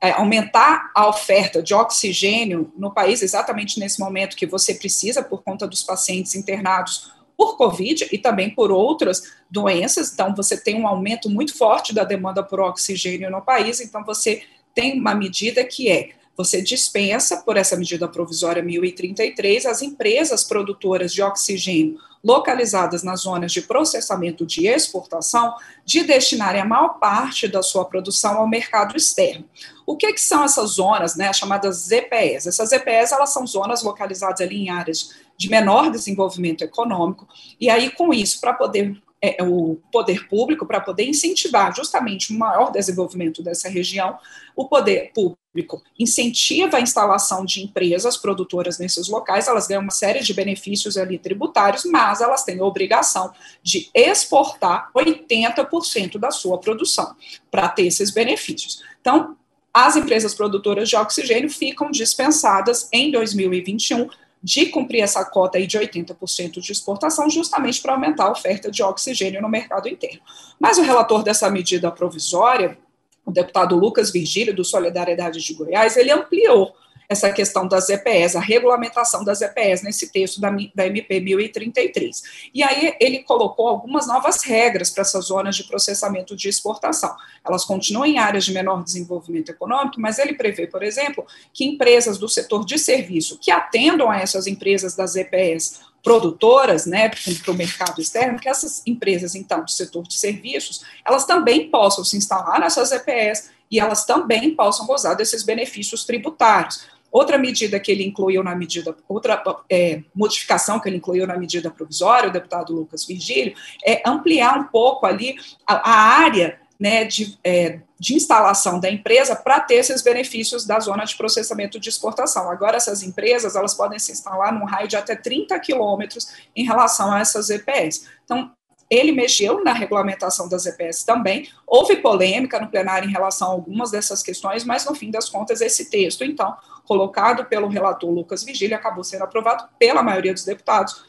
é, 0.00 0.12
aumentar 0.12 0.90
a 0.94 1.08
oferta 1.08 1.62
de 1.62 1.74
oxigênio 1.74 2.72
no 2.76 2.92
país 2.92 3.22
exatamente 3.22 3.80
nesse 3.80 3.98
momento 3.98 4.36
que 4.36 4.46
você 4.46 4.74
precisa 4.74 5.22
por 5.22 5.42
conta 5.42 5.66
dos 5.66 5.82
pacientes 5.82 6.34
internados 6.34 7.12
por 7.36 7.56
Covid 7.56 8.08
e 8.12 8.18
também 8.18 8.50
por 8.50 8.70
outras 8.70 9.34
doenças. 9.50 10.12
Então, 10.12 10.34
você 10.34 10.56
tem 10.56 10.80
um 10.80 10.86
aumento 10.86 11.28
muito 11.28 11.56
forte 11.56 11.92
da 11.92 12.04
demanda 12.04 12.42
por 12.42 12.60
oxigênio 12.60 13.30
no 13.30 13.42
país. 13.42 13.80
Então, 13.80 14.04
você 14.04 14.42
tem 14.74 15.00
uma 15.00 15.14
medida 15.14 15.64
que 15.64 15.90
é 15.90 16.10
você 16.36 16.60
dispensa, 16.60 17.38
por 17.38 17.56
essa 17.56 17.76
medida 17.76 18.06
provisória 18.06 18.62
1033, 18.62 19.66
as 19.66 19.80
empresas 19.82 20.44
produtoras 20.44 21.12
de 21.12 21.22
oxigênio 21.22 21.98
localizadas 22.22 23.04
nas 23.04 23.20
zonas 23.20 23.52
de 23.52 23.62
processamento 23.62 24.44
de 24.44 24.66
exportação 24.66 25.54
de 25.84 26.02
destinarem 26.02 26.60
a 26.60 26.64
maior 26.64 26.98
parte 26.98 27.46
da 27.46 27.62
sua 27.62 27.84
produção 27.84 28.38
ao 28.38 28.48
mercado 28.48 28.96
externo. 28.96 29.44
O 29.86 29.96
que, 29.96 30.12
que 30.12 30.20
são 30.20 30.42
essas 30.42 30.70
zonas, 30.70 31.14
né, 31.14 31.32
chamadas 31.32 31.86
ZPEs? 31.86 32.48
Essas 32.48 32.70
ZPEs 32.70 33.12
elas 33.12 33.32
são 33.32 33.46
zonas 33.46 33.84
localizadas 33.84 34.40
ali 34.40 34.56
em 34.56 34.70
áreas 34.70 35.14
de 35.38 35.48
menor 35.48 35.90
desenvolvimento 35.90 36.62
econômico, 36.62 37.28
e 37.60 37.70
aí 37.70 37.90
com 37.90 38.12
isso, 38.12 38.40
para 38.40 38.54
poder 38.54 39.00
é, 39.22 39.42
o 39.42 39.80
poder 39.90 40.28
público, 40.28 40.66
para 40.66 40.80
poder 40.80 41.04
incentivar 41.04 41.74
justamente 41.74 42.32
o 42.32 42.38
maior 42.38 42.70
desenvolvimento 42.70 43.42
dessa 43.42 43.68
região, 43.68 44.18
o 44.54 44.68
poder 44.68 45.10
público 45.56 45.82
incentiva 45.98 46.76
a 46.76 46.80
instalação 46.80 47.44
de 47.44 47.62
empresas 47.62 48.16
produtoras 48.16 48.78
nesses 48.78 49.08
locais, 49.08 49.48
elas 49.48 49.66
ganham 49.66 49.82
uma 49.82 49.90
série 49.90 50.20
de 50.20 50.34
benefícios 50.34 50.98
ali 50.98 51.18
tributários, 51.18 51.84
mas 51.86 52.20
elas 52.20 52.44
têm 52.44 52.60
a 52.60 52.64
obrigação 52.64 53.32
de 53.62 53.88
exportar 53.94 54.90
80% 54.94 56.18
da 56.18 56.30
sua 56.30 56.58
produção 56.58 57.16
para 57.50 57.68
ter 57.68 57.86
esses 57.86 58.10
benefícios. 58.10 58.82
Então, 59.00 59.36
as 59.72 59.96
empresas 59.96 60.34
produtoras 60.34 60.88
de 60.88 60.96
oxigênio 60.96 61.48
ficam 61.48 61.90
dispensadas 61.90 62.88
em 62.92 63.10
2021 63.10 64.08
de 64.42 64.66
cumprir 64.66 65.00
essa 65.00 65.24
cota 65.24 65.58
aí 65.58 65.66
de 65.66 65.78
80% 65.78 66.60
de 66.60 66.72
exportação, 66.72 67.28
justamente 67.28 67.80
para 67.80 67.94
aumentar 67.94 68.26
a 68.26 68.32
oferta 68.32 68.70
de 68.70 68.82
oxigênio 68.82 69.42
no 69.42 69.48
mercado 69.48 69.88
interno. 69.88 70.20
Mas 70.60 70.78
o 70.78 70.82
relator 70.82 71.22
dessa 71.22 71.50
medida 71.50 71.90
provisória, 71.90 72.78
o 73.26 73.32
deputado 73.32 73.76
Lucas 73.76 74.10
Virgílio, 74.10 74.54
do 74.54 74.64
Solidariedade 74.64 75.40
de 75.42 75.52
Goiás, 75.52 75.96
ele 75.96 76.12
ampliou 76.12 76.72
essa 77.08 77.30
questão 77.32 77.68
das 77.68 77.88
EPS, 77.88 78.36
a 78.36 78.40
regulamentação 78.40 79.24
das 79.24 79.40
EPS 79.40 79.82
nesse 79.82 80.10
texto 80.10 80.40
da, 80.40 80.50
da 80.74 80.86
MP 80.86 81.20
1033. 81.20 82.50
E 82.52 82.62
aí 82.62 82.94
ele 83.00 83.22
colocou 83.22 83.68
algumas 83.68 84.06
novas 84.06 84.42
regras 84.42 84.90
para 84.90 85.02
essas 85.02 85.26
zonas 85.26 85.56
de 85.56 85.64
processamento 85.64 86.34
de 86.34 86.48
exportação. 86.48 87.14
Elas 87.46 87.64
continuam 87.64 88.06
em 88.06 88.18
áreas 88.18 88.44
de 88.44 88.52
menor 88.52 88.82
desenvolvimento 88.82 89.50
econômico, 89.50 90.00
mas 90.00 90.18
ele 90.18 90.34
prevê, 90.34 90.66
por 90.66 90.82
exemplo, 90.82 91.24
que 91.52 91.64
empresas 91.64 92.18
do 92.18 92.28
setor 92.28 92.64
de 92.64 92.78
serviço 92.78 93.38
que 93.38 93.50
atendam 93.50 94.10
a 94.10 94.18
essas 94.18 94.46
empresas 94.46 94.94
das 94.96 95.14
EPS 95.14 95.80
produtoras, 96.06 96.86
né, 96.86 97.08
para 97.08 97.50
o 97.50 97.56
mercado 97.56 98.00
externo, 98.00 98.38
que 98.38 98.48
essas 98.48 98.80
empresas, 98.86 99.34
então, 99.34 99.64
do 99.64 99.70
setor 99.72 100.04
de 100.04 100.14
serviços, 100.14 100.84
elas 101.04 101.24
também 101.24 101.68
possam 101.68 102.04
se 102.04 102.16
instalar 102.16 102.60
nessas 102.60 102.92
EPS 102.92 103.50
e 103.68 103.80
elas 103.80 104.04
também 104.04 104.54
possam 104.54 104.86
gozar 104.86 105.16
desses 105.16 105.42
benefícios 105.42 106.04
tributários. 106.04 106.86
Outra 107.10 107.36
medida 107.36 107.80
que 107.80 107.90
ele 107.90 108.04
incluiu 108.06 108.44
na 108.44 108.54
medida, 108.54 108.96
outra 109.08 109.42
é, 109.68 110.02
modificação 110.14 110.78
que 110.78 110.88
ele 110.88 110.98
incluiu 110.98 111.26
na 111.26 111.36
medida 111.36 111.72
provisória, 111.72 112.28
o 112.28 112.32
deputado 112.32 112.72
Lucas 112.72 113.04
Virgílio, 113.04 113.56
é 113.84 114.00
ampliar 114.06 114.60
um 114.60 114.64
pouco 114.64 115.06
ali 115.06 115.34
a, 115.66 115.90
a 115.90 116.20
área 116.20 116.60
né, 116.78 117.04
de, 117.04 117.38
é, 117.42 117.80
de 117.98 118.14
instalação 118.14 118.78
da 118.78 118.90
empresa 118.90 119.34
para 119.34 119.60
ter 119.60 119.76
esses 119.76 120.02
benefícios 120.02 120.66
da 120.66 120.78
zona 120.78 121.04
de 121.04 121.16
processamento 121.16 121.80
de 121.80 121.88
exportação. 121.88 122.50
Agora, 122.50 122.76
essas 122.76 123.02
empresas 123.02 123.56
elas 123.56 123.74
podem 123.74 123.98
se 123.98 124.12
instalar 124.12 124.52
num 124.52 124.64
raio 124.64 124.88
de 124.88 124.96
até 124.96 125.16
30 125.16 125.58
quilômetros 125.60 126.28
em 126.54 126.64
relação 126.64 127.12
a 127.12 127.20
essas 127.20 127.50
EPS. 127.50 128.06
Então, 128.24 128.52
ele 128.88 129.10
mexeu 129.10 129.64
na 129.64 129.72
regulamentação 129.72 130.48
das 130.48 130.64
EPS 130.64 131.02
também. 131.02 131.48
Houve 131.66 131.96
polêmica 131.96 132.60
no 132.60 132.68
plenário 132.68 133.08
em 133.08 133.12
relação 133.12 133.48
a 133.48 133.52
algumas 133.52 133.90
dessas 133.90 134.22
questões, 134.22 134.64
mas 134.64 134.84
no 134.84 134.94
fim 134.94 135.10
das 135.10 135.28
contas, 135.28 135.60
esse 135.60 135.90
texto, 135.90 136.22
então, 136.22 136.56
colocado 136.84 137.46
pelo 137.46 137.68
relator 137.68 138.10
Lucas 138.10 138.44
Vigília, 138.44 138.76
acabou 138.76 139.02
sendo 139.02 139.24
aprovado 139.24 139.68
pela 139.78 140.02
maioria 140.02 140.32
dos 140.32 140.44
deputados. 140.44 141.04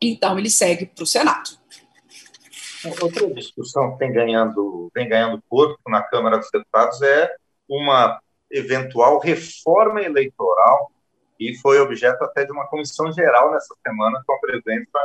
Então, 0.00 0.38
ele 0.38 0.48
segue 0.48 0.86
para 0.86 1.04
o 1.04 1.06
Senado. 1.06 1.50
Outra 3.00 3.32
discussão 3.32 3.92
que 3.92 3.98
vem 3.98 4.12
ganhando, 4.12 4.90
vem 4.94 5.08
ganhando 5.08 5.42
corpo 5.48 5.78
na 5.88 6.02
Câmara 6.02 6.38
dos 6.38 6.50
Deputados 6.50 7.00
é 7.02 7.34
uma 7.68 8.20
eventual 8.50 9.18
reforma 9.18 10.02
eleitoral 10.02 10.90
e 11.40 11.56
foi 11.56 11.80
objeto 11.80 12.22
até 12.22 12.44
de 12.44 12.52
uma 12.52 12.66
comissão 12.66 13.10
geral 13.12 13.50
nessa 13.50 13.74
semana 13.86 14.22
com 14.26 14.34
a 14.34 14.38
presença 14.38 14.98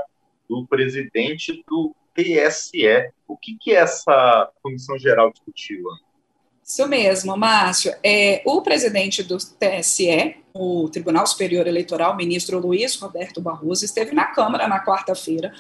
do 0.48 0.66
presidente 0.68 1.64
do 1.68 1.96
TSE. 2.14 3.12
O 3.28 3.38
que, 3.38 3.58
que 3.60 3.74
essa 3.74 4.50
comissão 4.62 4.98
geral 4.98 5.32
discutiu? 5.32 5.84
Isso 6.64 6.88
mesmo, 6.88 7.36
Márcio. 7.36 7.94
É, 8.04 8.44
o 8.46 8.62
presidente 8.62 9.24
do 9.24 9.38
TSE, 9.38 10.36
o 10.54 10.88
Tribunal 10.90 11.26
Superior 11.26 11.66
Eleitoral, 11.66 12.16
ministro 12.16 12.60
Luiz 12.60 12.96
Roberto 12.96 13.42
Barroso, 13.42 13.86
esteve 13.86 14.14
na 14.14 14.26
Câmara 14.26 14.68
na 14.68 14.84
quarta-feira 14.84 15.52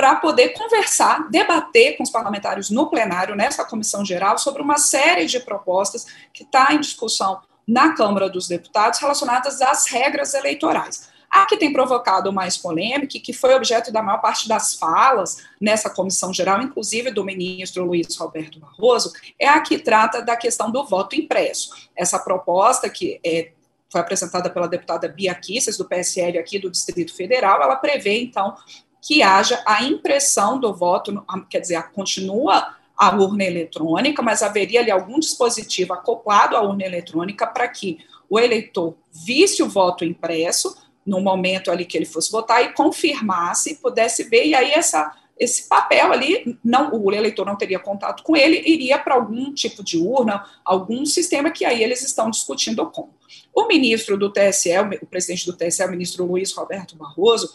para 0.00 0.16
poder 0.16 0.54
conversar, 0.54 1.28
debater 1.28 1.98
com 1.98 2.02
os 2.02 2.08
parlamentares 2.08 2.70
no 2.70 2.88
plenário, 2.88 3.36
nessa 3.36 3.66
comissão 3.66 4.02
geral, 4.02 4.38
sobre 4.38 4.62
uma 4.62 4.78
série 4.78 5.26
de 5.26 5.38
propostas 5.40 6.06
que 6.32 6.42
está 6.42 6.72
em 6.72 6.80
discussão 6.80 7.42
na 7.68 7.92
Câmara 7.92 8.30
dos 8.30 8.48
Deputados 8.48 8.98
relacionadas 8.98 9.60
às 9.60 9.84
regras 9.88 10.32
eleitorais. 10.32 11.10
A 11.30 11.44
que 11.44 11.58
tem 11.58 11.70
provocado 11.70 12.32
mais 12.32 12.56
polêmica, 12.56 13.18
e 13.18 13.20
que 13.20 13.34
foi 13.34 13.54
objeto 13.54 13.92
da 13.92 14.02
maior 14.02 14.22
parte 14.22 14.48
das 14.48 14.74
falas 14.74 15.42
nessa 15.60 15.90
comissão 15.90 16.32
geral, 16.32 16.62
inclusive 16.62 17.10
do 17.10 17.22
ministro 17.22 17.84
Luiz 17.84 18.16
Roberto 18.16 18.58
Barroso, 18.58 19.12
é 19.38 19.48
a 19.48 19.60
que 19.60 19.78
trata 19.78 20.22
da 20.22 20.34
questão 20.34 20.70
do 20.70 20.82
voto 20.86 21.14
impresso. 21.14 21.90
Essa 21.94 22.18
proposta 22.18 22.88
que 22.88 23.20
é, 23.22 23.52
foi 23.90 24.00
apresentada 24.00 24.48
pela 24.48 24.66
deputada 24.66 25.06
Bia 25.08 25.34
Kisses, 25.34 25.76
do 25.76 25.84
PSL 25.84 26.38
aqui 26.38 26.58
do 26.58 26.70
Distrito 26.70 27.14
Federal, 27.14 27.60
ela 27.62 27.76
prevê, 27.76 28.22
então, 28.22 28.56
que 29.00 29.22
haja 29.22 29.62
a 29.66 29.82
impressão 29.84 30.58
do 30.58 30.74
voto, 30.74 31.24
quer 31.48 31.60
dizer, 31.60 31.82
continua 31.92 32.76
a 32.96 33.16
urna 33.16 33.44
eletrônica, 33.44 34.20
mas 34.20 34.42
haveria 34.42 34.80
ali 34.80 34.90
algum 34.90 35.18
dispositivo 35.18 35.94
acoplado 35.94 36.56
à 36.56 36.62
urna 36.62 36.84
eletrônica 36.84 37.46
para 37.46 37.66
que 37.66 37.98
o 38.28 38.38
eleitor 38.38 38.94
visse 39.10 39.62
o 39.62 39.68
voto 39.68 40.04
impresso, 40.04 40.76
no 41.04 41.20
momento 41.20 41.70
ali 41.70 41.86
que 41.86 41.96
ele 41.96 42.04
fosse 42.04 42.30
votar 42.30 42.62
e 42.62 42.74
confirmasse, 42.74 43.76
pudesse 43.76 44.24
ver, 44.24 44.44
e 44.44 44.54
aí 44.54 44.70
essa, 44.72 45.16
esse 45.38 45.66
papel 45.66 46.12
ali, 46.12 46.58
não, 46.62 46.94
o 46.94 47.10
eleitor 47.10 47.46
não 47.46 47.56
teria 47.56 47.78
contato 47.78 48.22
com 48.22 48.36
ele, 48.36 48.62
iria 48.66 48.98
para 48.98 49.14
algum 49.14 49.52
tipo 49.52 49.82
de 49.82 49.96
urna, 49.96 50.44
algum 50.62 51.06
sistema 51.06 51.50
que 51.50 51.64
aí 51.64 51.82
eles 51.82 52.02
estão 52.02 52.30
discutindo 52.30 52.84
como. 52.90 53.14
O 53.52 53.66
ministro 53.66 54.18
do 54.18 54.30
TSE, 54.30 54.70
o 55.00 55.06
presidente 55.06 55.46
do 55.46 55.56
TSE, 55.56 55.82
o 55.82 55.90
ministro 55.90 56.26
Luiz 56.26 56.52
Roberto 56.52 56.94
Barroso, 56.94 57.52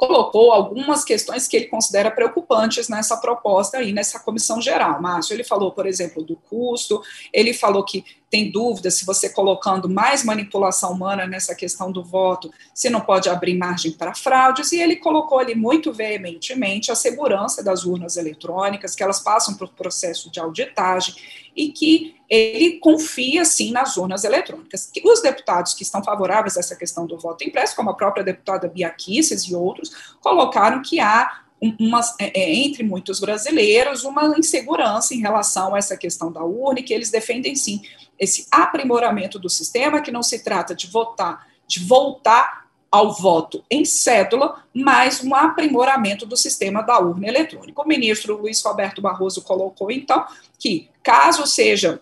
colocou 0.00 0.50
algumas 0.50 1.04
questões 1.04 1.46
que 1.46 1.54
ele 1.58 1.66
considera 1.66 2.10
preocupantes 2.10 2.88
nessa 2.88 3.18
proposta 3.18 3.76
aí, 3.76 3.92
nessa 3.92 4.18
comissão 4.18 4.58
geral. 4.58 5.00
Márcio, 5.02 5.34
ele 5.34 5.44
falou, 5.44 5.72
por 5.72 5.86
exemplo, 5.86 6.24
do 6.24 6.36
custo, 6.36 7.02
ele 7.30 7.52
falou 7.52 7.84
que 7.84 8.02
tem 8.30 8.50
dúvida 8.50 8.90
se 8.90 9.04
você 9.04 9.28
colocando 9.28 9.88
mais 9.88 10.24
manipulação 10.24 10.92
humana 10.92 11.26
nessa 11.26 11.54
questão 11.54 11.90
do 11.90 12.04
voto, 12.04 12.50
se 12.72 12.88
não 12.88 13.00
pode 13.00 13.28
abrir 13.28 13.58
margem 13.58 13.90
para 13.90 14.14
fraudes, 14.14 14.70
e 14.70 14.80
ele 14.80 14.96
colocou 14.96 15.40
ali 15.40 15.56
muito 15.56 15.92
veementemente 15.92 16.92
a 16.92 16.94
segurança 16.94 17.62
das 17.62 17.84
urnas 17.84 18.16
eletrônicas, 18.16 18.94
que 18.94 19.02
elas 19.02 19.18
passam 19.18 19.54
por 19.54 19.68
processo 19.70 20.30
de 20.30 20.38
auditagem, 20.38 21.14
e 21.56 21.72
que 21.72 22.14
ele 22.28 22.78
confia, 22.78 23.44
sim, 23.44 23.72
nas 23.72 23.96
urnas 23.96 24.22
eletrônicas. 24.22 24.88
Os 25.04 25.20
deputados 25.20 25.74
que 25.74 25.82
estão 25.82 26.02
favoráveis 26.02 26.56
a 26.56 26.60
essa 26.60 26.76
questão 26.76 27.06
do 27.06 27.18
voto 27.18 27.42
impresso, 27.42 27.74
como 27.74 27.90
a 27.90 27.94
própria 27.94 28.22
deputada 28.22 28.68
Bia 28.68 28.94
e 29.08 29.54
outros, 29.56 29.90
colocaram 30.20 30.80
que 30.80 31.00
há 31.00 31.40
uma, 31.60 32.00
é, 32.18 32.40
é, 32.40 32.54
entre 32.54 32.82
muitos 32.82 33.20
brasileiros 33.20 34.04
uma 34.04 34.38
insegurança 34.38 35.14
em 35.14 35.20
relação 35.20 35.74
a 35.74 35.78
essa 35.78 35.96
questão 35.96 36.32
da 36.32 36.42
urna, 36.42 36.82
que 36.82 36.94
eles 36.94 37.10
defendem, 37.10 37.54
sim, 37.54 37.82
esse 38.18 38.46
aprimoramento 38.50 39.38
do 39.38 39.48
sistema, 39.48 40.00
que 40.00 40.10
não 40.10 40.22
se 40.22 40.42
trata 40.42 40.74
de 40.74 40.86
votar, 40.86 41.46
de 41.66 41.80
voltar 41.80 42.60
ao 42.90 43.12
voto 43.12 43.64
em 43.70 43.84
cédula, 43.84 44.64
mas 44.74 45.22
um 45.22 45.34
aprimoramento 45.34 46.26
do 46.26 46.36
sistema 46.36 46.82
da 46.82 46.98
urna 46.98 47.28
eletrônica. 47.28 47.80
O 47.80 47.86
ministro 47.86 48.36
Luiz 48.36 48.60
Roberto 48.62 49.00
Barroso 49.00 49.42
colocou, 49.42 49.90
então, 49.90 50.24
que 50.58 50.88
caso 51.02 51.46
seja 51.46 52.00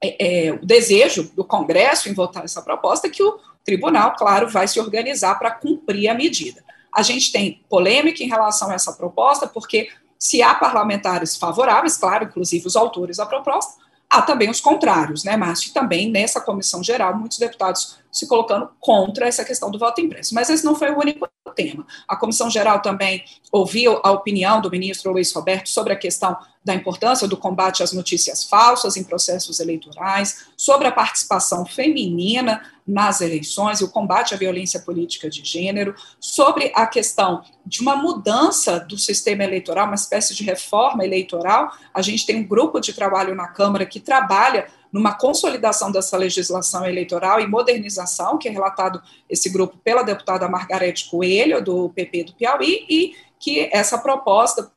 é, 0.00 0.46
é, 0.46 0.52
o 0.52 0.64
desejo 0.64 1.30
do 1.34 1.44
Congresso 1.44 2.08
em 2.08 2.14
votar 2.14 2.44
essa 2.44 2.62
proposta, 2.62 3.10
que 3.10 3.22
o 3.22 3.38
tribunal, 3.64 4.14
claro, 4.16 4.48
vai 4.48 4.68
se 4.68 4.78
organizar 4.78 5.38
para 5.38 5.50
cumprir 5.50 6.08
a 6.08 6.14
medida. 6.14 6.62
A 6.94 7.02
gente 7.02 7.32
tem 7.32 7.64
polêmica 7.68 8.22
em 8.22 8.28
relação 8.28 8.70
a 8.70 8.74
essa 8.74 8.92
proposta, 8.92 9.46
porque 9.46 9.88
se 10.18 10.42
há 10.42 10.54
parlamentares 10.54 11.36
favoráveis, 11.36 11.96
claro, 11.96 12.24
inclusive 12.24 12.66
os 12.66 12.76
autores 12.76 13.16
da 13.16 13.26
proposta, 13.26 13.82
Há 14.12 14.20
também 14.20 14.50
os 14.50 14.60
contrários, 14.60 15.24
né, 15.24 15.38
Márcio? 15.38 15.72
Também 15.72 16.10
nessa 16.10 16.38
comissão 16.38 16.84
geral, 16.84 17.16
muitos 17.16 17.38
deputados 17.38 17.96
se 18.10 18.26
colocando 18.26 18.68
contra 18.78 19.26
essa 19.26 19.42
questão 19.42 19.70
do 19.70 19.78
voto 19.78 20.02
impresso. 20.02 20.34
Mas 20.34 20.50
esse 20.50 20.62
não 20.66 20.74
foi 20.74 20.90
o 20.90 20.98
único 20.98 21.26
tema. 21.56 21.86
A 22.06 22.14
comissão 22.14 22.50
geral 22.50 22.82
também 22.82 23.24
ouviu 23.50 24.00
a 24.04 24.10
opinião 24.10 24.60
do 24.60 24.70
ministro 24.70 25.12
Luiz 25.12 25.32
Roberto 25.32 25.70
sobre 25.70 25.94
a 25.94 25.96
questão 25.96 26.36
da 26.64 26.74
importância 26.74 27.26
do 27.26 27.36
combate 27.36 27.82
às 27.82 27.92
notícias 27.92 28.44
falsas 28.44 28.96
em 28.96 29.02
processos 29.02 29.58
eleitorais, 29.58 30.46
sobre 30.56 30.86
a 30.86 30.92
participação 30.92 31.66
feminina 31.66 32.62
nas 32.86 33.20
eleições 33.20 33.80
e 33.80 33.84
o 33.84 33.88
combate 33.88 34.34
à 34.34 34.36
violência 34.36 34.80
política 34.80 35.28
de 35.28 35.44
gênero, 35.44 35.94
sobre 36.20 36.72
a 36.74 36.86
questão 36.86 37.44
de 37.66 37.80
uma 37.80 37.96
mudança 37.96 38.78
do 38.80 38.98
sistema 38.98 39.44
eleitoral, 39.44 39.86
uma 39.86 39.94
espécie 39.94 40.34
de 40.34 40.44
reforma 40.44 41.04
eleitoral. 41.04 41.72
A 41.92 42.02
gente 42.02 42.26
tem 42.26 42.36
um 42.36 42.46
grupo 42.46 42.80
de 42.80 42.92
trabalho 42.92 43.34
na 43.34 43.48
Câmara 43.48 43.86
que 43.86 44.00
trabalha 44.00 44.66
numa 44.92 45.14
consolidação 45.14 45.90
dessa 45.90 46.16
legislação 46.16 46.86
eleitoral 46.86 47.40
e 47.40 47.46
modernização, 47.46 48.36
que 48.36 48.48
é 48.48 48.52
relatado 48.52 49.02
esse 49.28 49.48
grupo 49.48 49.78
pela 49.78 50.02
deputada 50.02 50.48
Margarete 50.48 51.08
Coelho, 51.08 51.64
do 51.64 51.88
PP 51.90 52.24
do 52.24 52.34
Piauí, 52.34 52.84
e 52.88 53.16
que 53.40 53.70
essa 53.72 53.96
proposta 53.96 54.70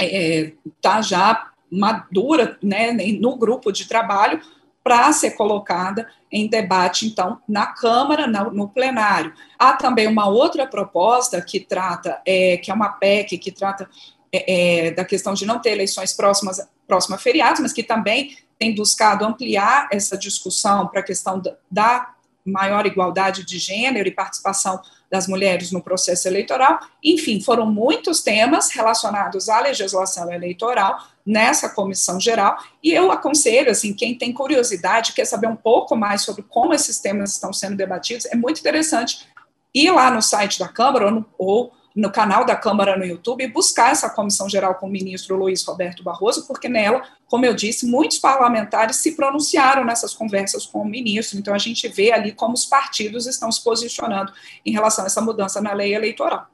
está 0.00 0.16
é, 0.16 0.52
tá 0.80 1.02
já 1.02 1.50
madura 1.70 2.58
né, 2.62 2.92
no 3.20 3.36
grupo 3.36 3.70
de 3.70 3.86
trabalho 3.86 4.40
para 4.82 5.12
ser 5.12 5.32
colocada 5.32 6.08
em 6.32 6.48
debate, 6.48 7.06
então, 7.06 7.38
na 7.46 7.66
Câmara, 7.66 8.26
no 8.26 8.68
plenário. 8.68 9.32
Há 9.58 9.74
também 9.74 10.06
uma 10.06 10.26
outra 10.26 10.66
proposta 10.66 11.40
que 11.42 11.60
trata, 11.60 12.20
é, 12.24 12.56
que 12.56 12.70
é 12.70 12.74
uma 12.74 12.88
PEC, 12.88 13.36
que 13.36 13.52
trata 13.52 13.88
é, 14.32 14.86
é, 14.86 14.90
da 14.92 15.04
questão 15.04 15.34
de 15.34 15.44
não 15.44 15.58
ter 15.58 15.70
eleições 15.70 16.12
próximas, 16.12 16.66
próximas 16.86 17.20
a 17.20 17.22
feriados, 17.22 17.60
mas 17.60 17.72
que 17.72 17.82
também 17.82 18.36
tem 18.58 18.74
buscado 18.74 19.24
ampliar 19.24 19.88
essa 19.92 20.16
discussão 20.16 20.86
para 20.86 21.00
a 21.00 21.04
questão 21.04 21.38
da, 21.38 21.56
da 21.70 22.14
maior 22.44 22.86
igualdade 22.86 23.44
de 23.44 23.58
gênero 23.58 24.08
e 24.08 24.12
participação 24.12 24.80
das 25.10 25.26
mulheres 25.26 25.72
no 25.72 25.82
processo 25.82 26.28
eleitoral. 26.28 26.78
Enfim, 27.02 27.40
foram 27.40 27.66
muitos 27.66 28.22
temas 28.22 28.70
relacionados 28.70 29.48
à 29.48 29.60
legislação 29.60 30.32
eleitoral 30.32 30.98
nessa 31.26 31.68
comissão 31.68 32.18
geral, 32.18 32.56
e 32.82 32.90
eu 32.90 33.12
aconselho, 33.12 33.70
assim, 33.70 33.92
quem 33.92 34.16
tem 34.16 34.32
curiosidade, 34.32 35.12
quer 35.12 35.24
saber 35.24 35.46
um 35.46 35.56
pouco 35.56 35.94
mais 35.94 36.22
sobre 36.22 36.42
como 36.42 36.72
esses 36.72 36.98
temas 36.98 37.32
estão 37.32 37.52
sendo 37.52 37.76
debatidos, 37.76 38.26
é 38.26 38.34
muito 38.34 38.58
interessante 38.60 39.28
ir 39.74 39.90
lá 39.92 40.10
no 40.10 40.22
site 40.22 40.58
da 40.58 40.66
Câmara 40.66 41.06
ou, 41.06 41.10
no, 41.12 41.26
ou 41.38 41.72
no 41.94 42.10
canal 42.10 42.44
da 42.44 42.56
Câmara 42.56 42.96
no 42.96 43.04
YouTube 43.04 43.46
buscar 43.48 43.90
essa 43.90 44.08
comissão 44.10 44.48
geral 44.48 44.76
com 44.76 44.86
o 44.86 44.90
ministro 44.90 45.36
Luiz 45.36 45.64
Roberto 45.64 46.02
Barroso, 46.02 46.46
porque 46.46 46.68
nela, 46.68 47.02
como 47.26 47.44
eu 47.44 47.54
disse, 47.54 47.86
muitos 47.86 48.18
parlamentares 48.18 48.96
se 48.96 49.16
pronunciaram 49.16 49.84
nessas 49.84 50.14
conversas 50.14 50.64
com 50.66 50.80
o 50.80 50.84
ministro, 50.84 51.38
então 51.38 51.54
a 51.54 51.58
gente 51.58 51.88
vê 51.88 52.12
ali 52.12 52.32
como 52.32 52.54
os 52.54 52.64
partidos 52.64 53.26
estão 53.26 53.50
se 53.50 53.62
posicionando 53.62 54.32
em 54.64 54.72
relação 54.72 55.04
a 55.04 55.06
essa 55.06 55.20
mudança 55.20 55.60
na 55.60 55.72
lei 55.72 55.94
eleitoral. 55.94 56.46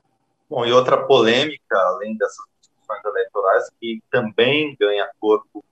Bom, 0.49 0.65
e 0.65 0.73
outra 0.73 0.97
polêmica, 1.07 1.77
além 1.77 2.17
dessas 2.17 2.45
discussões 2.61 3.05
eleitorais, 3.05 3.71
que 3.81 4.01
também 4.11 4.77
ganha 4.79 5.11
corpo, 5.21 5.65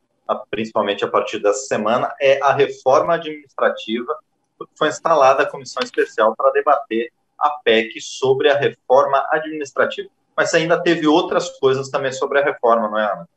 principalmente 0.51 1.05
a 1.05 1.09
partir 1.09 1.39
dessa 1.39 1.67
semana, 1.67 2.13
é 2.21 2.43
a 2.43 2.53
reforma 2.53 3.15
administrativa, 3.15 4.19
que 4.59 4.67
foi 4.77 4.89
instalada 4.89 5.43
a 5.43 5.51
comissão 5.51 5.83
especial 5.83 6.35
para 6.37 6.51
debater 6.51 7.13
a 7.45 7.51
PEC 7.63 8.01
sobre 8.01 8.49
a 8.49 8.59
reforma 8.59 9.23
administrativa. 9.31 10.09
Mas 10.35 10.55
ainda 10.55 10.83
teve 10.83 11.07
outras 11.07 11.51
coisas 11.59 11.91
também 11.91 12.11
sobre 12.11 12.41
a 12.41 12.45
reforma, 12.45 12.89
não 12.89 12.99
é, 12.99 13.05
Ana? 13.05 13.29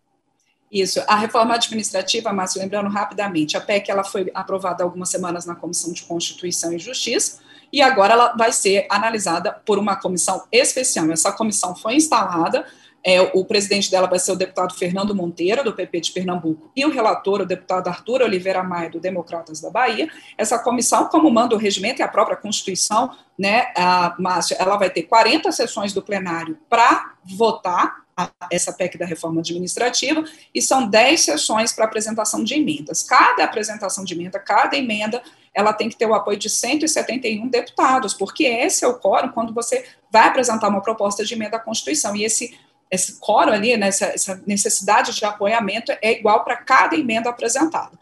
Isso, 0.72 1.02
a 1.08 1.16
reforma 1.16 1.56
administrativa, 1.56 2.34
Márcio, 2.34 2.62
lembrando 2.62 2.90
rapidamente, 2.90 3.56
a 3.56 3.62
PEC 3.62 3.90
ela 3.90 4.04
foi 4.04 4.30
aprovada 4.34 4.84
algumas 4.84 5.10
semanas 5.10 5.46
na 5.46 5.56
Comissão 5.56 5.94
de 5.94 6.04
Constituição 6.04 6.74
e 6.74 6.80
Justiça, 6.80 7.40
e 7.72 7.82
agora 7.82 8.14
ela 8.14 8.34
vai 8.36 8.52
ser 8.52 8.88
analisada 8.90 9.52
por 9.66 9.78
uma 9.78 9.96
comissão 9.96 10.46
especial. 10.52 11.10
Essa 11.12 11.32
comissão 11.32 11.76
foi 11.76 11.96
instalada 11.96 12.66
é, 13.08 13.22
o 13.22 13.46
presidente 13.46 13.90
dela 13.90 14.06
vai 14.06 14.20
ser 14.20 14.34
o 14.34 14.36
deputado 14.36 14.74
Fernando 14.76 15.16
Monteiro, 15.16 15.64
do 15.64 15.72
PP 15.72 16.02
de 16.02 16.12
Pernambuco, 16.12 16.70
e 16.76 16.86
o 16.86 16.90
relator, 16.90 17.40
o 17.40 17.46
deputado 17.46 17.88
Arthur 17.88 18.22
Oliveira 18.22 18.62
Maia, 18.62 18.90
do 18.90 19.00
Democratas 19.00 19.62
da 19.62 19.70
Bahia. 19.70 20.10
Essa 20.38 20.60
comissão, 20.60 21.06
como 21.06 21.32
manda 21.32 21.56
o 21.56 21.58
regimento 21.58 22.02
e 22.02 22.04
a 22.04 22.08
própria 22.10 22.36
Constituição, 22.36 23.16
né, 23.40 23.68
a 23.78 24.14
Márcia, 24.20 24.58
ela 24.60 24.76
vai 24.76 24.90
ter 24.90 25.04
40 25.04 25.50
sessões 25.54 25.94
do 25.94 26.02
plenário 26.02 26.58
para 26.70 27.14
votar 27.24 28.06
essa 28.52 28.74
PEC 28.74 28.98
da 28.98 29.06
reforma 29.06 29.40
administrativa, 29.40 30.26
e 30.54 30.62
são 30.62 30.90
10 30.90 31.22
sessões 31.22 31.72
para 31.72 31.86
apresentação 31.86 32.44
de 32.44 32.56
emendas. 32.56 33.04
Cada 33.04 33.46
apresentação 33.46 34.04
de 34.04 34.14
emenda, 34.16 34.38
cada 34.38 34.76
emenda, 34.76 35.22
ela 35.54 35.72
tem 35.72 35.88
que 35.88 35.96
ter 35.96 36.08
o 36.08 36.14
apoio 36.14 36.38
de 36.38 36.50
171 36.50 37.48
deputados, 37.48 38.14
porque 38.14 38.44
esse 38.44 38.84
é 38.84 38.88
o 38.88 39.00
quórum 39.00 39.30
quando 39.30 39.54
você 39.54 39.86
vai 40.12 40.28
apresentar 40.28 40.68
uma 40.68 40.82
proposta 40.82 41.24
de 41.24 41.34
emenda 41.34 41.56
à 41.58 41.60
Constituição, 41.60 42.16
e 42.16 42.26
esse 42.26 42.58
esse 42.90 43.20
coro 43.20 43.52
ali, 43.52 43.76
né, 43.76 43.88
essa, 43.88 44.06
essa 44.06 44.42
necessidade 44.46 45.14
de 45.14 45.26
apoiamento 45.26 45.92
é 46.02 46.12
igual 46.12 46.44
para 46.44 46.58
cada 46.58 46.96
emenda 46.96 47.30
apresentada. 47.30 47.98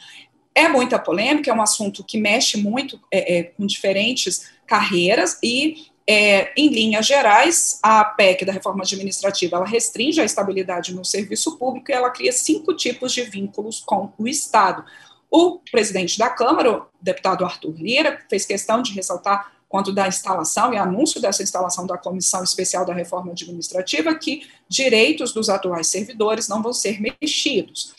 É 0.54 0.68
muita 0.68 0.98
polêmica, 0.98 1.52
é 1.52 1.54
um 1.54 1.62
assunto 1.62 2.04
que 2.04 2.18
mexe 2.18 2.58
muito 2.58 3.00
é, 3.12 3.40
é, 3.40 3.44
com 3.44 3.66
diferentes 3.66 4.52
carreiras 4.66 5.38
e, 5.44 5.88
é, 6.08 6.54
em 6.56 6.70
linhas 6.70 7.06
gerais, 7.06 7.80
a 7.84 8.06
PEC 8.06 8.46
da 8.46 8.54
reforma 8.54 8.84
administrativa 8.84 9.58
ela 9.58 9.66
restringe 9.66 10.22
a 10.22 10.26
estabilidade 10.26 10.94
no 10.94 11.04
serviço 11.04 11.58
público 11.58 11.92
e 11.92 11.94
ela 11.94 12.10
cria 12.10 12.32
cinco 12.32 12.74
tipos 12.74 13.12
de 13.12 13.24
vínculos 13.24 13.80
com 13.80 14.14
o 14.18 14.28
Estado. 14.28 14.86
O 15.30 15.60
presidente 15.70 16.18
da 16.18 16.30
Câmara, 16.30 16.72
o 16.72 16.86
deputado 17.02 17.44
Arthur 17.44 17.76
Lira, 17.78 18.24
fez 18.30 18.46
questão 18.46 18.82
de 18.82 18.94
ressaltar 18.94 19.55
quanto 19.76 19.92
da 19.92 20.08
instalação 20.08 20.74
e 20.74 20.78
anúncio 20.78 21.20
dessa 21.20 21.44
instalação 21.44 21.86
da 21.86 21.98
Comissão 21.98 22.42
Especial 22.42 22.86
da 22.86 22.94
Reforma 22.94 23.34
Administrativa, 23.34 24.16
que 24.16 24.48
direitos 24.70 25.34
dos 25.34 25.50
atuais 25.50 25.88
servidores 25.88 26.48
não 26.48 26.64
vão 26.64 26.72
ser 26.72 26.98
mexidos. 27.02 27.94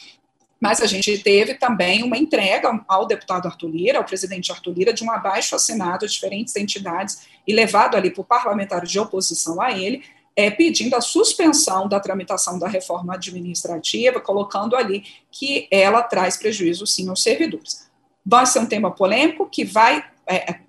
Mas 0.59 0.81
a 0.81 0.87
gente 0.87 1.19
teve 1.19 1.53
também 1.53 2.03
uma 2.03 2.17
entrega 2.17 2.83
ao 2.89 3.07
deputado 3.07 3.45
Arthur 3.45 3.69
Lira, 3.69 3.99
ao 3.99 4.07
presidente 4.07 4.51
Arthur 4.51 4.73
Lira, 4.73 4.91
de 4.91 5.05
um 5.05 5.11
abaixo 5.11 5.55
assinado 5.55 6.07
de 6.07 6.15
diferentes 6.15 6.57
entidades 6.57 7.27
e 7.47 7.53
levado 7.53 7.95
ali 7.95 8.11
por 8.11 8.25
parlamentares 8.25 8.91
de 8.91 8.99
oposição 8.99 9.61
a 9.61 9.71
ele, 9.71 10.03
é, 10.35 10.51
pedindo 10.51 10.97
a 10.97 11.03
suspensão 11.03 11.87
da 11.87 12.01
tramitação 12.01 12.59
da 12.59 12.69
reforma 12.69 13.17
administrativa, 13.17 14.19
colocando 14.19 14.77
ali 14.77 15.05
que 15.31 15.69
ela 15.71 16.03
traz 16.03 16.39
prejuízo, 16.39 16.87
sim, 16.87 17.07
aos 17.11 17.23
servidores. 17.23 17.87
Vai 18.25 18.47
ser 18.47 18.61
um 18.61 18.67
tema 18.67 18.91
polêmico 18.91 19.47
que 19.47 19.63
vai 19.63 20.03
é, 20.27 20.65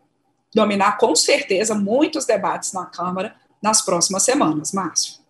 dominar 0.58 0.98
com 0.98 1.16
certeza 1.16 1.76
muitos 1.76 2.26
debates 2.26 2.74
na 2.74 2.88
Câmara 2.88 3.36
nas 3.62 3.84
próximas 3.86 4.24
semanas, 4.24 4.74
Márcio. 4.74 5.22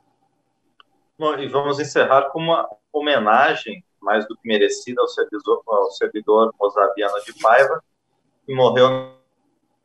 Bom, 1.20 1.36
e 1.36 1.48
vamos 1.48 1.80
encerrar 1.80 2.30
com 2.30 2.40
uma 2.40 2.68
homenagem 2.94 3.84
mais 4.02 4.26
do 4.26 4.38
que 4.38 4.48
merecida 4.48 5.02
ao 5.02 5.08
servidor, 5.10 5.62
ao 5.68 5.92
servidor 5.92 6.54
de 7.26 7.34
Paiva, 7.42 7.84
que 8.46 8.56
morreu 8.56 9.12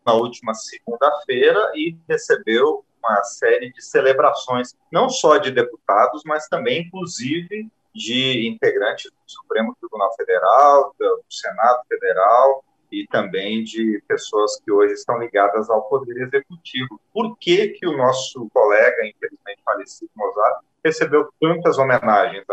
na 0.07 0.13
última 0.15 0.55
segunda-feira 0.55 1.73
e 1.75 1.97
recebeu 2.09 2.85
uma 3.03 3.25
série 3.25 3.73
de 3.73 3.83
celebrações, 3.83 4.77
não 4.93 5.09
só 5.09 5.39
de 5.39 5.51
deputados, 5.51 6.23
mas 6.25 6.47
também, 6.47 6.83
inclusive, 6.83 7.69
de 7.93 8.47
integrantes 8.47 9.11
do 9.11 9.17
Supremo 9.27 9.77
Tribunal 9.81 10.15
Federal, 10.15 10.95
do 10.99 11.25
Senado 11.29 11.83
Federal, 11.89 12.65
e 12.93 13.07
também 13.09 13.65
de 13.65 14.03
pessoas 14.07 14.61
que 14.61 14.71
hoje 14.71 14.93
estão 14.93 15.19
ligadas 15.19 15.71
ao 15.71 15.89
Poder 15.89 16.17
Executivo. 16.23 17.01
Por 17.13 17.37
que, 17.39 17.69
que 17.69 17.87
o 17.87 17.97
nosso 17.97 18.49
colega, 18.53 19.07
infelizmente 19.07 19.63
falecido, 19.65 20.11
Mozart, 20.15 20.65
recebeu 20.85 21.29
tantas 21.41 21.79
homenagens? 21.79 22.45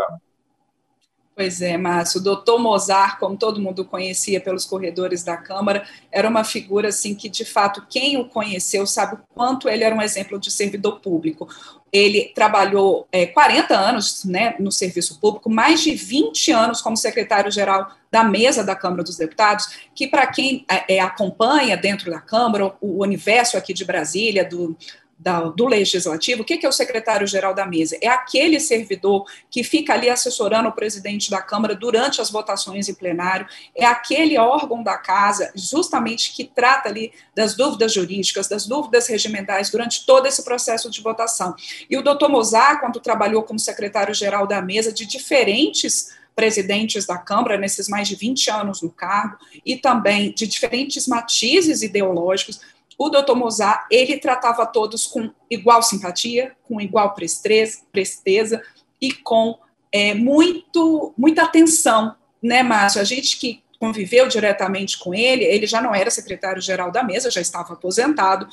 Pois 1.40 1.62
é, 1.62 1.74
Márcio. 1.78 2.20
O 2.20 2.22
doutor 2.22 2.58
Mozart, 2.58 3.18
como 3.18 3.34
todo 3.34 3.62
mundo 3.62 3.82
conhecia 3.82 4.38
pelos 4.38 4.66
corredores 4.66 5.22
da 5.22 5.38
Câmara, 5.38 5.86
era 6.12 6.28
uma 6.28 6.44
figura 6.44 6.88
assim 6.88 7.14
que, 7.14 7.30
de 7.30 7.46
fato, 7.46 7.86
quem 7.88 8.18
o 8.18 8.26
conheceu 8.26 8.86
sabe 8.86 9.14
o 9.14 9.20
quanto 9.34 9.66
ele 9.66 9.82
era 9.82 9.94
um 9.94 10.02
exemplo 10.02 10.38
de 10.38 10.50
servidor 10.50 11.00
público. 11.00 11.48
Ele 11.90 12.30
trabalhou 12.34 13.08
é, 13.10 13.24
40 13.24 13.74
anos 13.74 14.22
né, 14.26 14.54
no 14.60 14.70
serviço 14.70 15.18
público, 15.18 15.48
mais 15.48 15.80
de 15.80 15.94
20 15.94 16.52
anos 16.52 16.82
como 16.82 16.94
secretário-geral 16.94 17.90
da 18.10 18.22
mesa 18.22 18.62
da 18.62 18.76
Câmara 18.76 19.02
dos 19.02 19.16
Deputados, 19.16 19.88
que, 19.94 20.06
para 20.06 20.26
quem 20.26 20.66
é, 20.70 20.96
é, 20.96 21.00
acompanha 21.00 21.74
dentro 21.74 22.10
da 22.10 22.20
Câmara, 22.20 22.74
o 22.82 23.02
universo 23.02 23.56
aqui 23.56 23.72
de 23.72 23.86
Brasília, 23.86 24.44
do, 24.44 24.76
da, 25.20 25.40
do 25.42 25.66
legislativo, 25.66 26.40
o 26.40 26.44
que, 26.44 26.56
que 26.56 26.64
é 26.64 26.68
o 26.68 26.72
secretário-geral 26.72 27.52
da 27.52 27.66
mesa? 27.66 27.96
É 28.00 28.08
aquele 28.08 28.58
servidor 28.58 29.26
que 29.50 29.62
fica 29.62 29.92
ali 29.92 30.08
assessorando 30.08 30.70
o 30.70 30.72
presidente 30.72 31.30
da 31.30 31.42
Câmara 31.42 31.74
durante 31.74 32.22
as 32.22 32.30
votações 32.30 32.88
em 32.88 32.94
plenário, 32.94 33.46
é 33.76 33.84
aquele 33.84 34.38
órgão 34.38 34.82
da 34.82 34.96
casa, 34.96 35.52
justamente 35.54 36.32
que 36.32 36.44
trata 36.44 36.88
ali 36.88 37.12
das 37.34 37.54
dúvidas 37.54 37.92
jurídicas, 37.92 38.48
das 38.48 38.66
dúvidas 38.66 39.08
regimentais 39.08 39.70
durante 39.70 40.06
todo 40.06 40.26
esse 40.26 40.42
processo 40.42 40.90
de 40.90 41.02
votação. 41.02 41.54
E 41.88 41.98
o 41.98 42.02
doutor 42.02 42.30
Mozart, 42.30 42.80
quando 42.80 42.98
trabalhou 42.98 43.42
como 43.42 43.58
secretário-geral 43.58 44.46
da 44.46 44.62
mesa 44.62 44.90
de 44.90 45.04
diferentes 45.04 46.18
presidentes 46.34 47.04
da 47.04 47.18
Câmara 47.18 47.58
nesses 47.58 47.88
mais 47.88 48.08
de 48.08 48.16
20 48.16 48.50
anos 48.50 48.80
no 48.80 48.88
cargo, 48.88 49.36
e 49.66 49.76
também 49.76 50.32
de 50.32 50.46
diferentes 50.46 51.06
matizes 51.06 51.82
ideológicos, 51.82 52.60
o 53.00 53.08
doutor 53.08 53.34
Mozart, 53.34 53.86
ele 53.90 54.18
tratava 54.18 54.66
todos 54.66 55.06
com 55.06 55.30
igual 55.50 55.82
simpatia, 55.82 56.54
com 56.68 56.78
igual 56.78 57.14
presteza 57.14 58.62
e 59.00 59.10
com 59.10 59.58
é, 59.90 60.12
muito, 60.12 61.14
muita 61.16 61.44
atenção, 61.44 62.14
né, 62.42 62.62
Márcio? 62.62 63.00
A 63.00 63.04
gente 63.04 63.38
que 63.38 63.62
conviveu 63.78 64.28
diretamente 64.28 64.98
com 64.98 65.14
ele, 65.14 65.44
ele 65.44 65.66
já 65.66 65.80
não 65.80 65.94
era 65.94 66.10
secretário-geral 66.10 66.92
da 66.92 67.02
mesa, 67.02 67.30
já 67.30 67.40
estava 67.40 67.72
aposentado, 67.72 68.46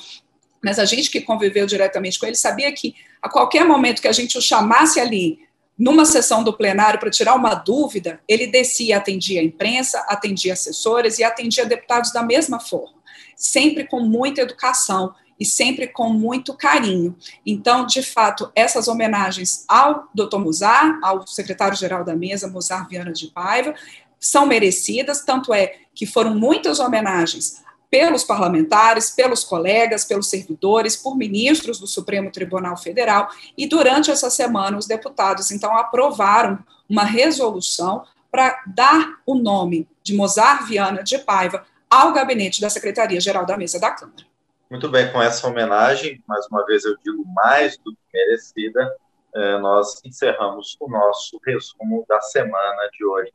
mas 0.64 0.78
a 0.78 0.86
gente 0.86 1.10
que 1.10 1.20
conviveu 1.20 1.66
diretamente 1.66 2.18
com 2.18 2.24
ele 2.24 2.34
sabia 2.34 2.72
que 2.72 2.94
a 3.20 3.28
qualquer 3.28 3.66
momento 3.66 4.00
que 4.00 4.08
a 4.08 4.12
gente 4.12 4.38
o 4.38 4.40
chamasse 4.40 4.98
ali 4.98 5.40
numa 5.78 6.06
sessão 6.06 6.42
do 6.42 6.54
plenário 6.54 6.98
para 6.98 7.10
tirar 7.10 7.34
uma 7.34 7.54
dúvida, 7.54 8.18
ele 8.26 8.46
descia, 8.46 8.96
atendia 8.96 9.42
a 9.42 9.44
imprensa, 9.44 9.98
atendia 10.08 10.54
assessores 10.54 11.18
e 11.18 11.22
atendia 11.22 11.66
deputados 11.66 12.10
da 12.14 12.22
mesma 12.22 12.58
forma 12.58 12.97
sempre 13.38 13.86
com 13.86 14.00
muita 14.00 14.42
educação 14.42 15.14
e 15.38 15.46
sempre 15.46 15.86
com 15.86 16.10
muito 16.10 16.52
carinho. 16.52 17.16
Então, 17.46 17.86
de 17.86 18.02
fato, 18.02 18.50
essas 18.56 18.88
homenagens 18.88 19.64
ao 19.68 20.08
Dr. 20.12 20.38
Muzar, 20.38 20.98
ao 21.00 21.24
secretário-geral 21.26 22.04
da 22.04 22.16
mesa, 22.16 22.48
Muzar 22.48 22.88
Viana 22.88 23.12
de 23.12 23.28
Paiva, 23.28 23.74
são 24.18 24.46
merecidas, 24.46 25.24
tanto 25.24 25.54
é 25.54 25.76
que 25.94 26.04
foram 26.04 26.34
muitas 26.34 26.80
homenagens 26.80 27.62
pelos 27.88 28.24
parlamentares, 28.24 29.10
pelos 29.10 29.44
colegas, 29.44 30.04
pelos 30.04 30.28
servidores, 30.28 30.96
por 30.96 31.16
ministros 31.16 31.78
do 31.78 31.86
Supremo 31.86 32.30
Tribunal 32.30 32.76
Federal, 32.76 33.30
e 33.56 33.66
durante 33.66 34.10
essa 34.10 34.28
semana 34.28 34.76
os 34.76 34.86
deputados 34.86 35.50
então 35.50 35.76
aprovaram 35.76 36.58
uma 36.88 37.04
resolução 37.04 38.04
para 38.30 38.62
dar 38.66 39.20
o 39.24 39.34
nome 39.34 39.88
de 40.02 40.14
Mozart 40.14 40.66
Viana 40.66 41.02
de 41.02 41.18
Paiva 41.18 41.64
ao 41.90 42.12
gabinete 42.12 42.60
da 42.60 42.70
Secretaria-Geral 42.70 43.46
da 43.46 43.56
Mesa 43.56 43.80
da 43.80 43.90
Câmara. 43.90 44.26
Muito 44.70 44.88
bem, 44.88 45.10
com 45.10 45.22
essa 45.22 45.46
homenagem, 45.46 46.22
mais 46.26 46.46
uma 46.46 46.64
vez 46.66 46.84
eu 46.84 46.96
digo 47.02 47.24
mais 47.34 47.78
do 47.78 47.92
que 47.92 47.98
merecida, 48.12 48.94
eh, 49.34 49.58
nós 49.58 50.00
encerramos 50.04 50.76
o 50.78 50.88
nosso 50.90 51.40
resumo 51.44 52.04
da 52.06 52.20
semana 52.20 52.88
de 52.92 53.04
hoje. 53.04 53.32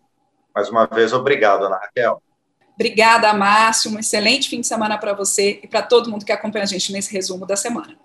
Mais 0.54 0.70
uma 0.70 0.86
vez, 0.86 1.12
obrigado, 1.12 1.66
Ana 1.66 1.78
Raquel. 1.78 2.22
Obrigada, 2.76 3.34
Márcio. 3.34 3.92
Um 3.92 4.00
excelente 4.00 4.50
fim 4.50 4.62
de 4.62 4.68
semana 4.68 4.98
para 4.98 5.14
você 5.14 5.60
e 5.64 5.68
para 5.68 5.82
todo 5.82 6.10
mundo 6.10 6.26
que 6.26 6.32
acompanha 6.32 6.64
a 6.64 6.68
gente 6.68 6.92
nesse 6.92 7.12
resumo 7.12 7.46
da 7.46 7.56
semana. 7.56 7.98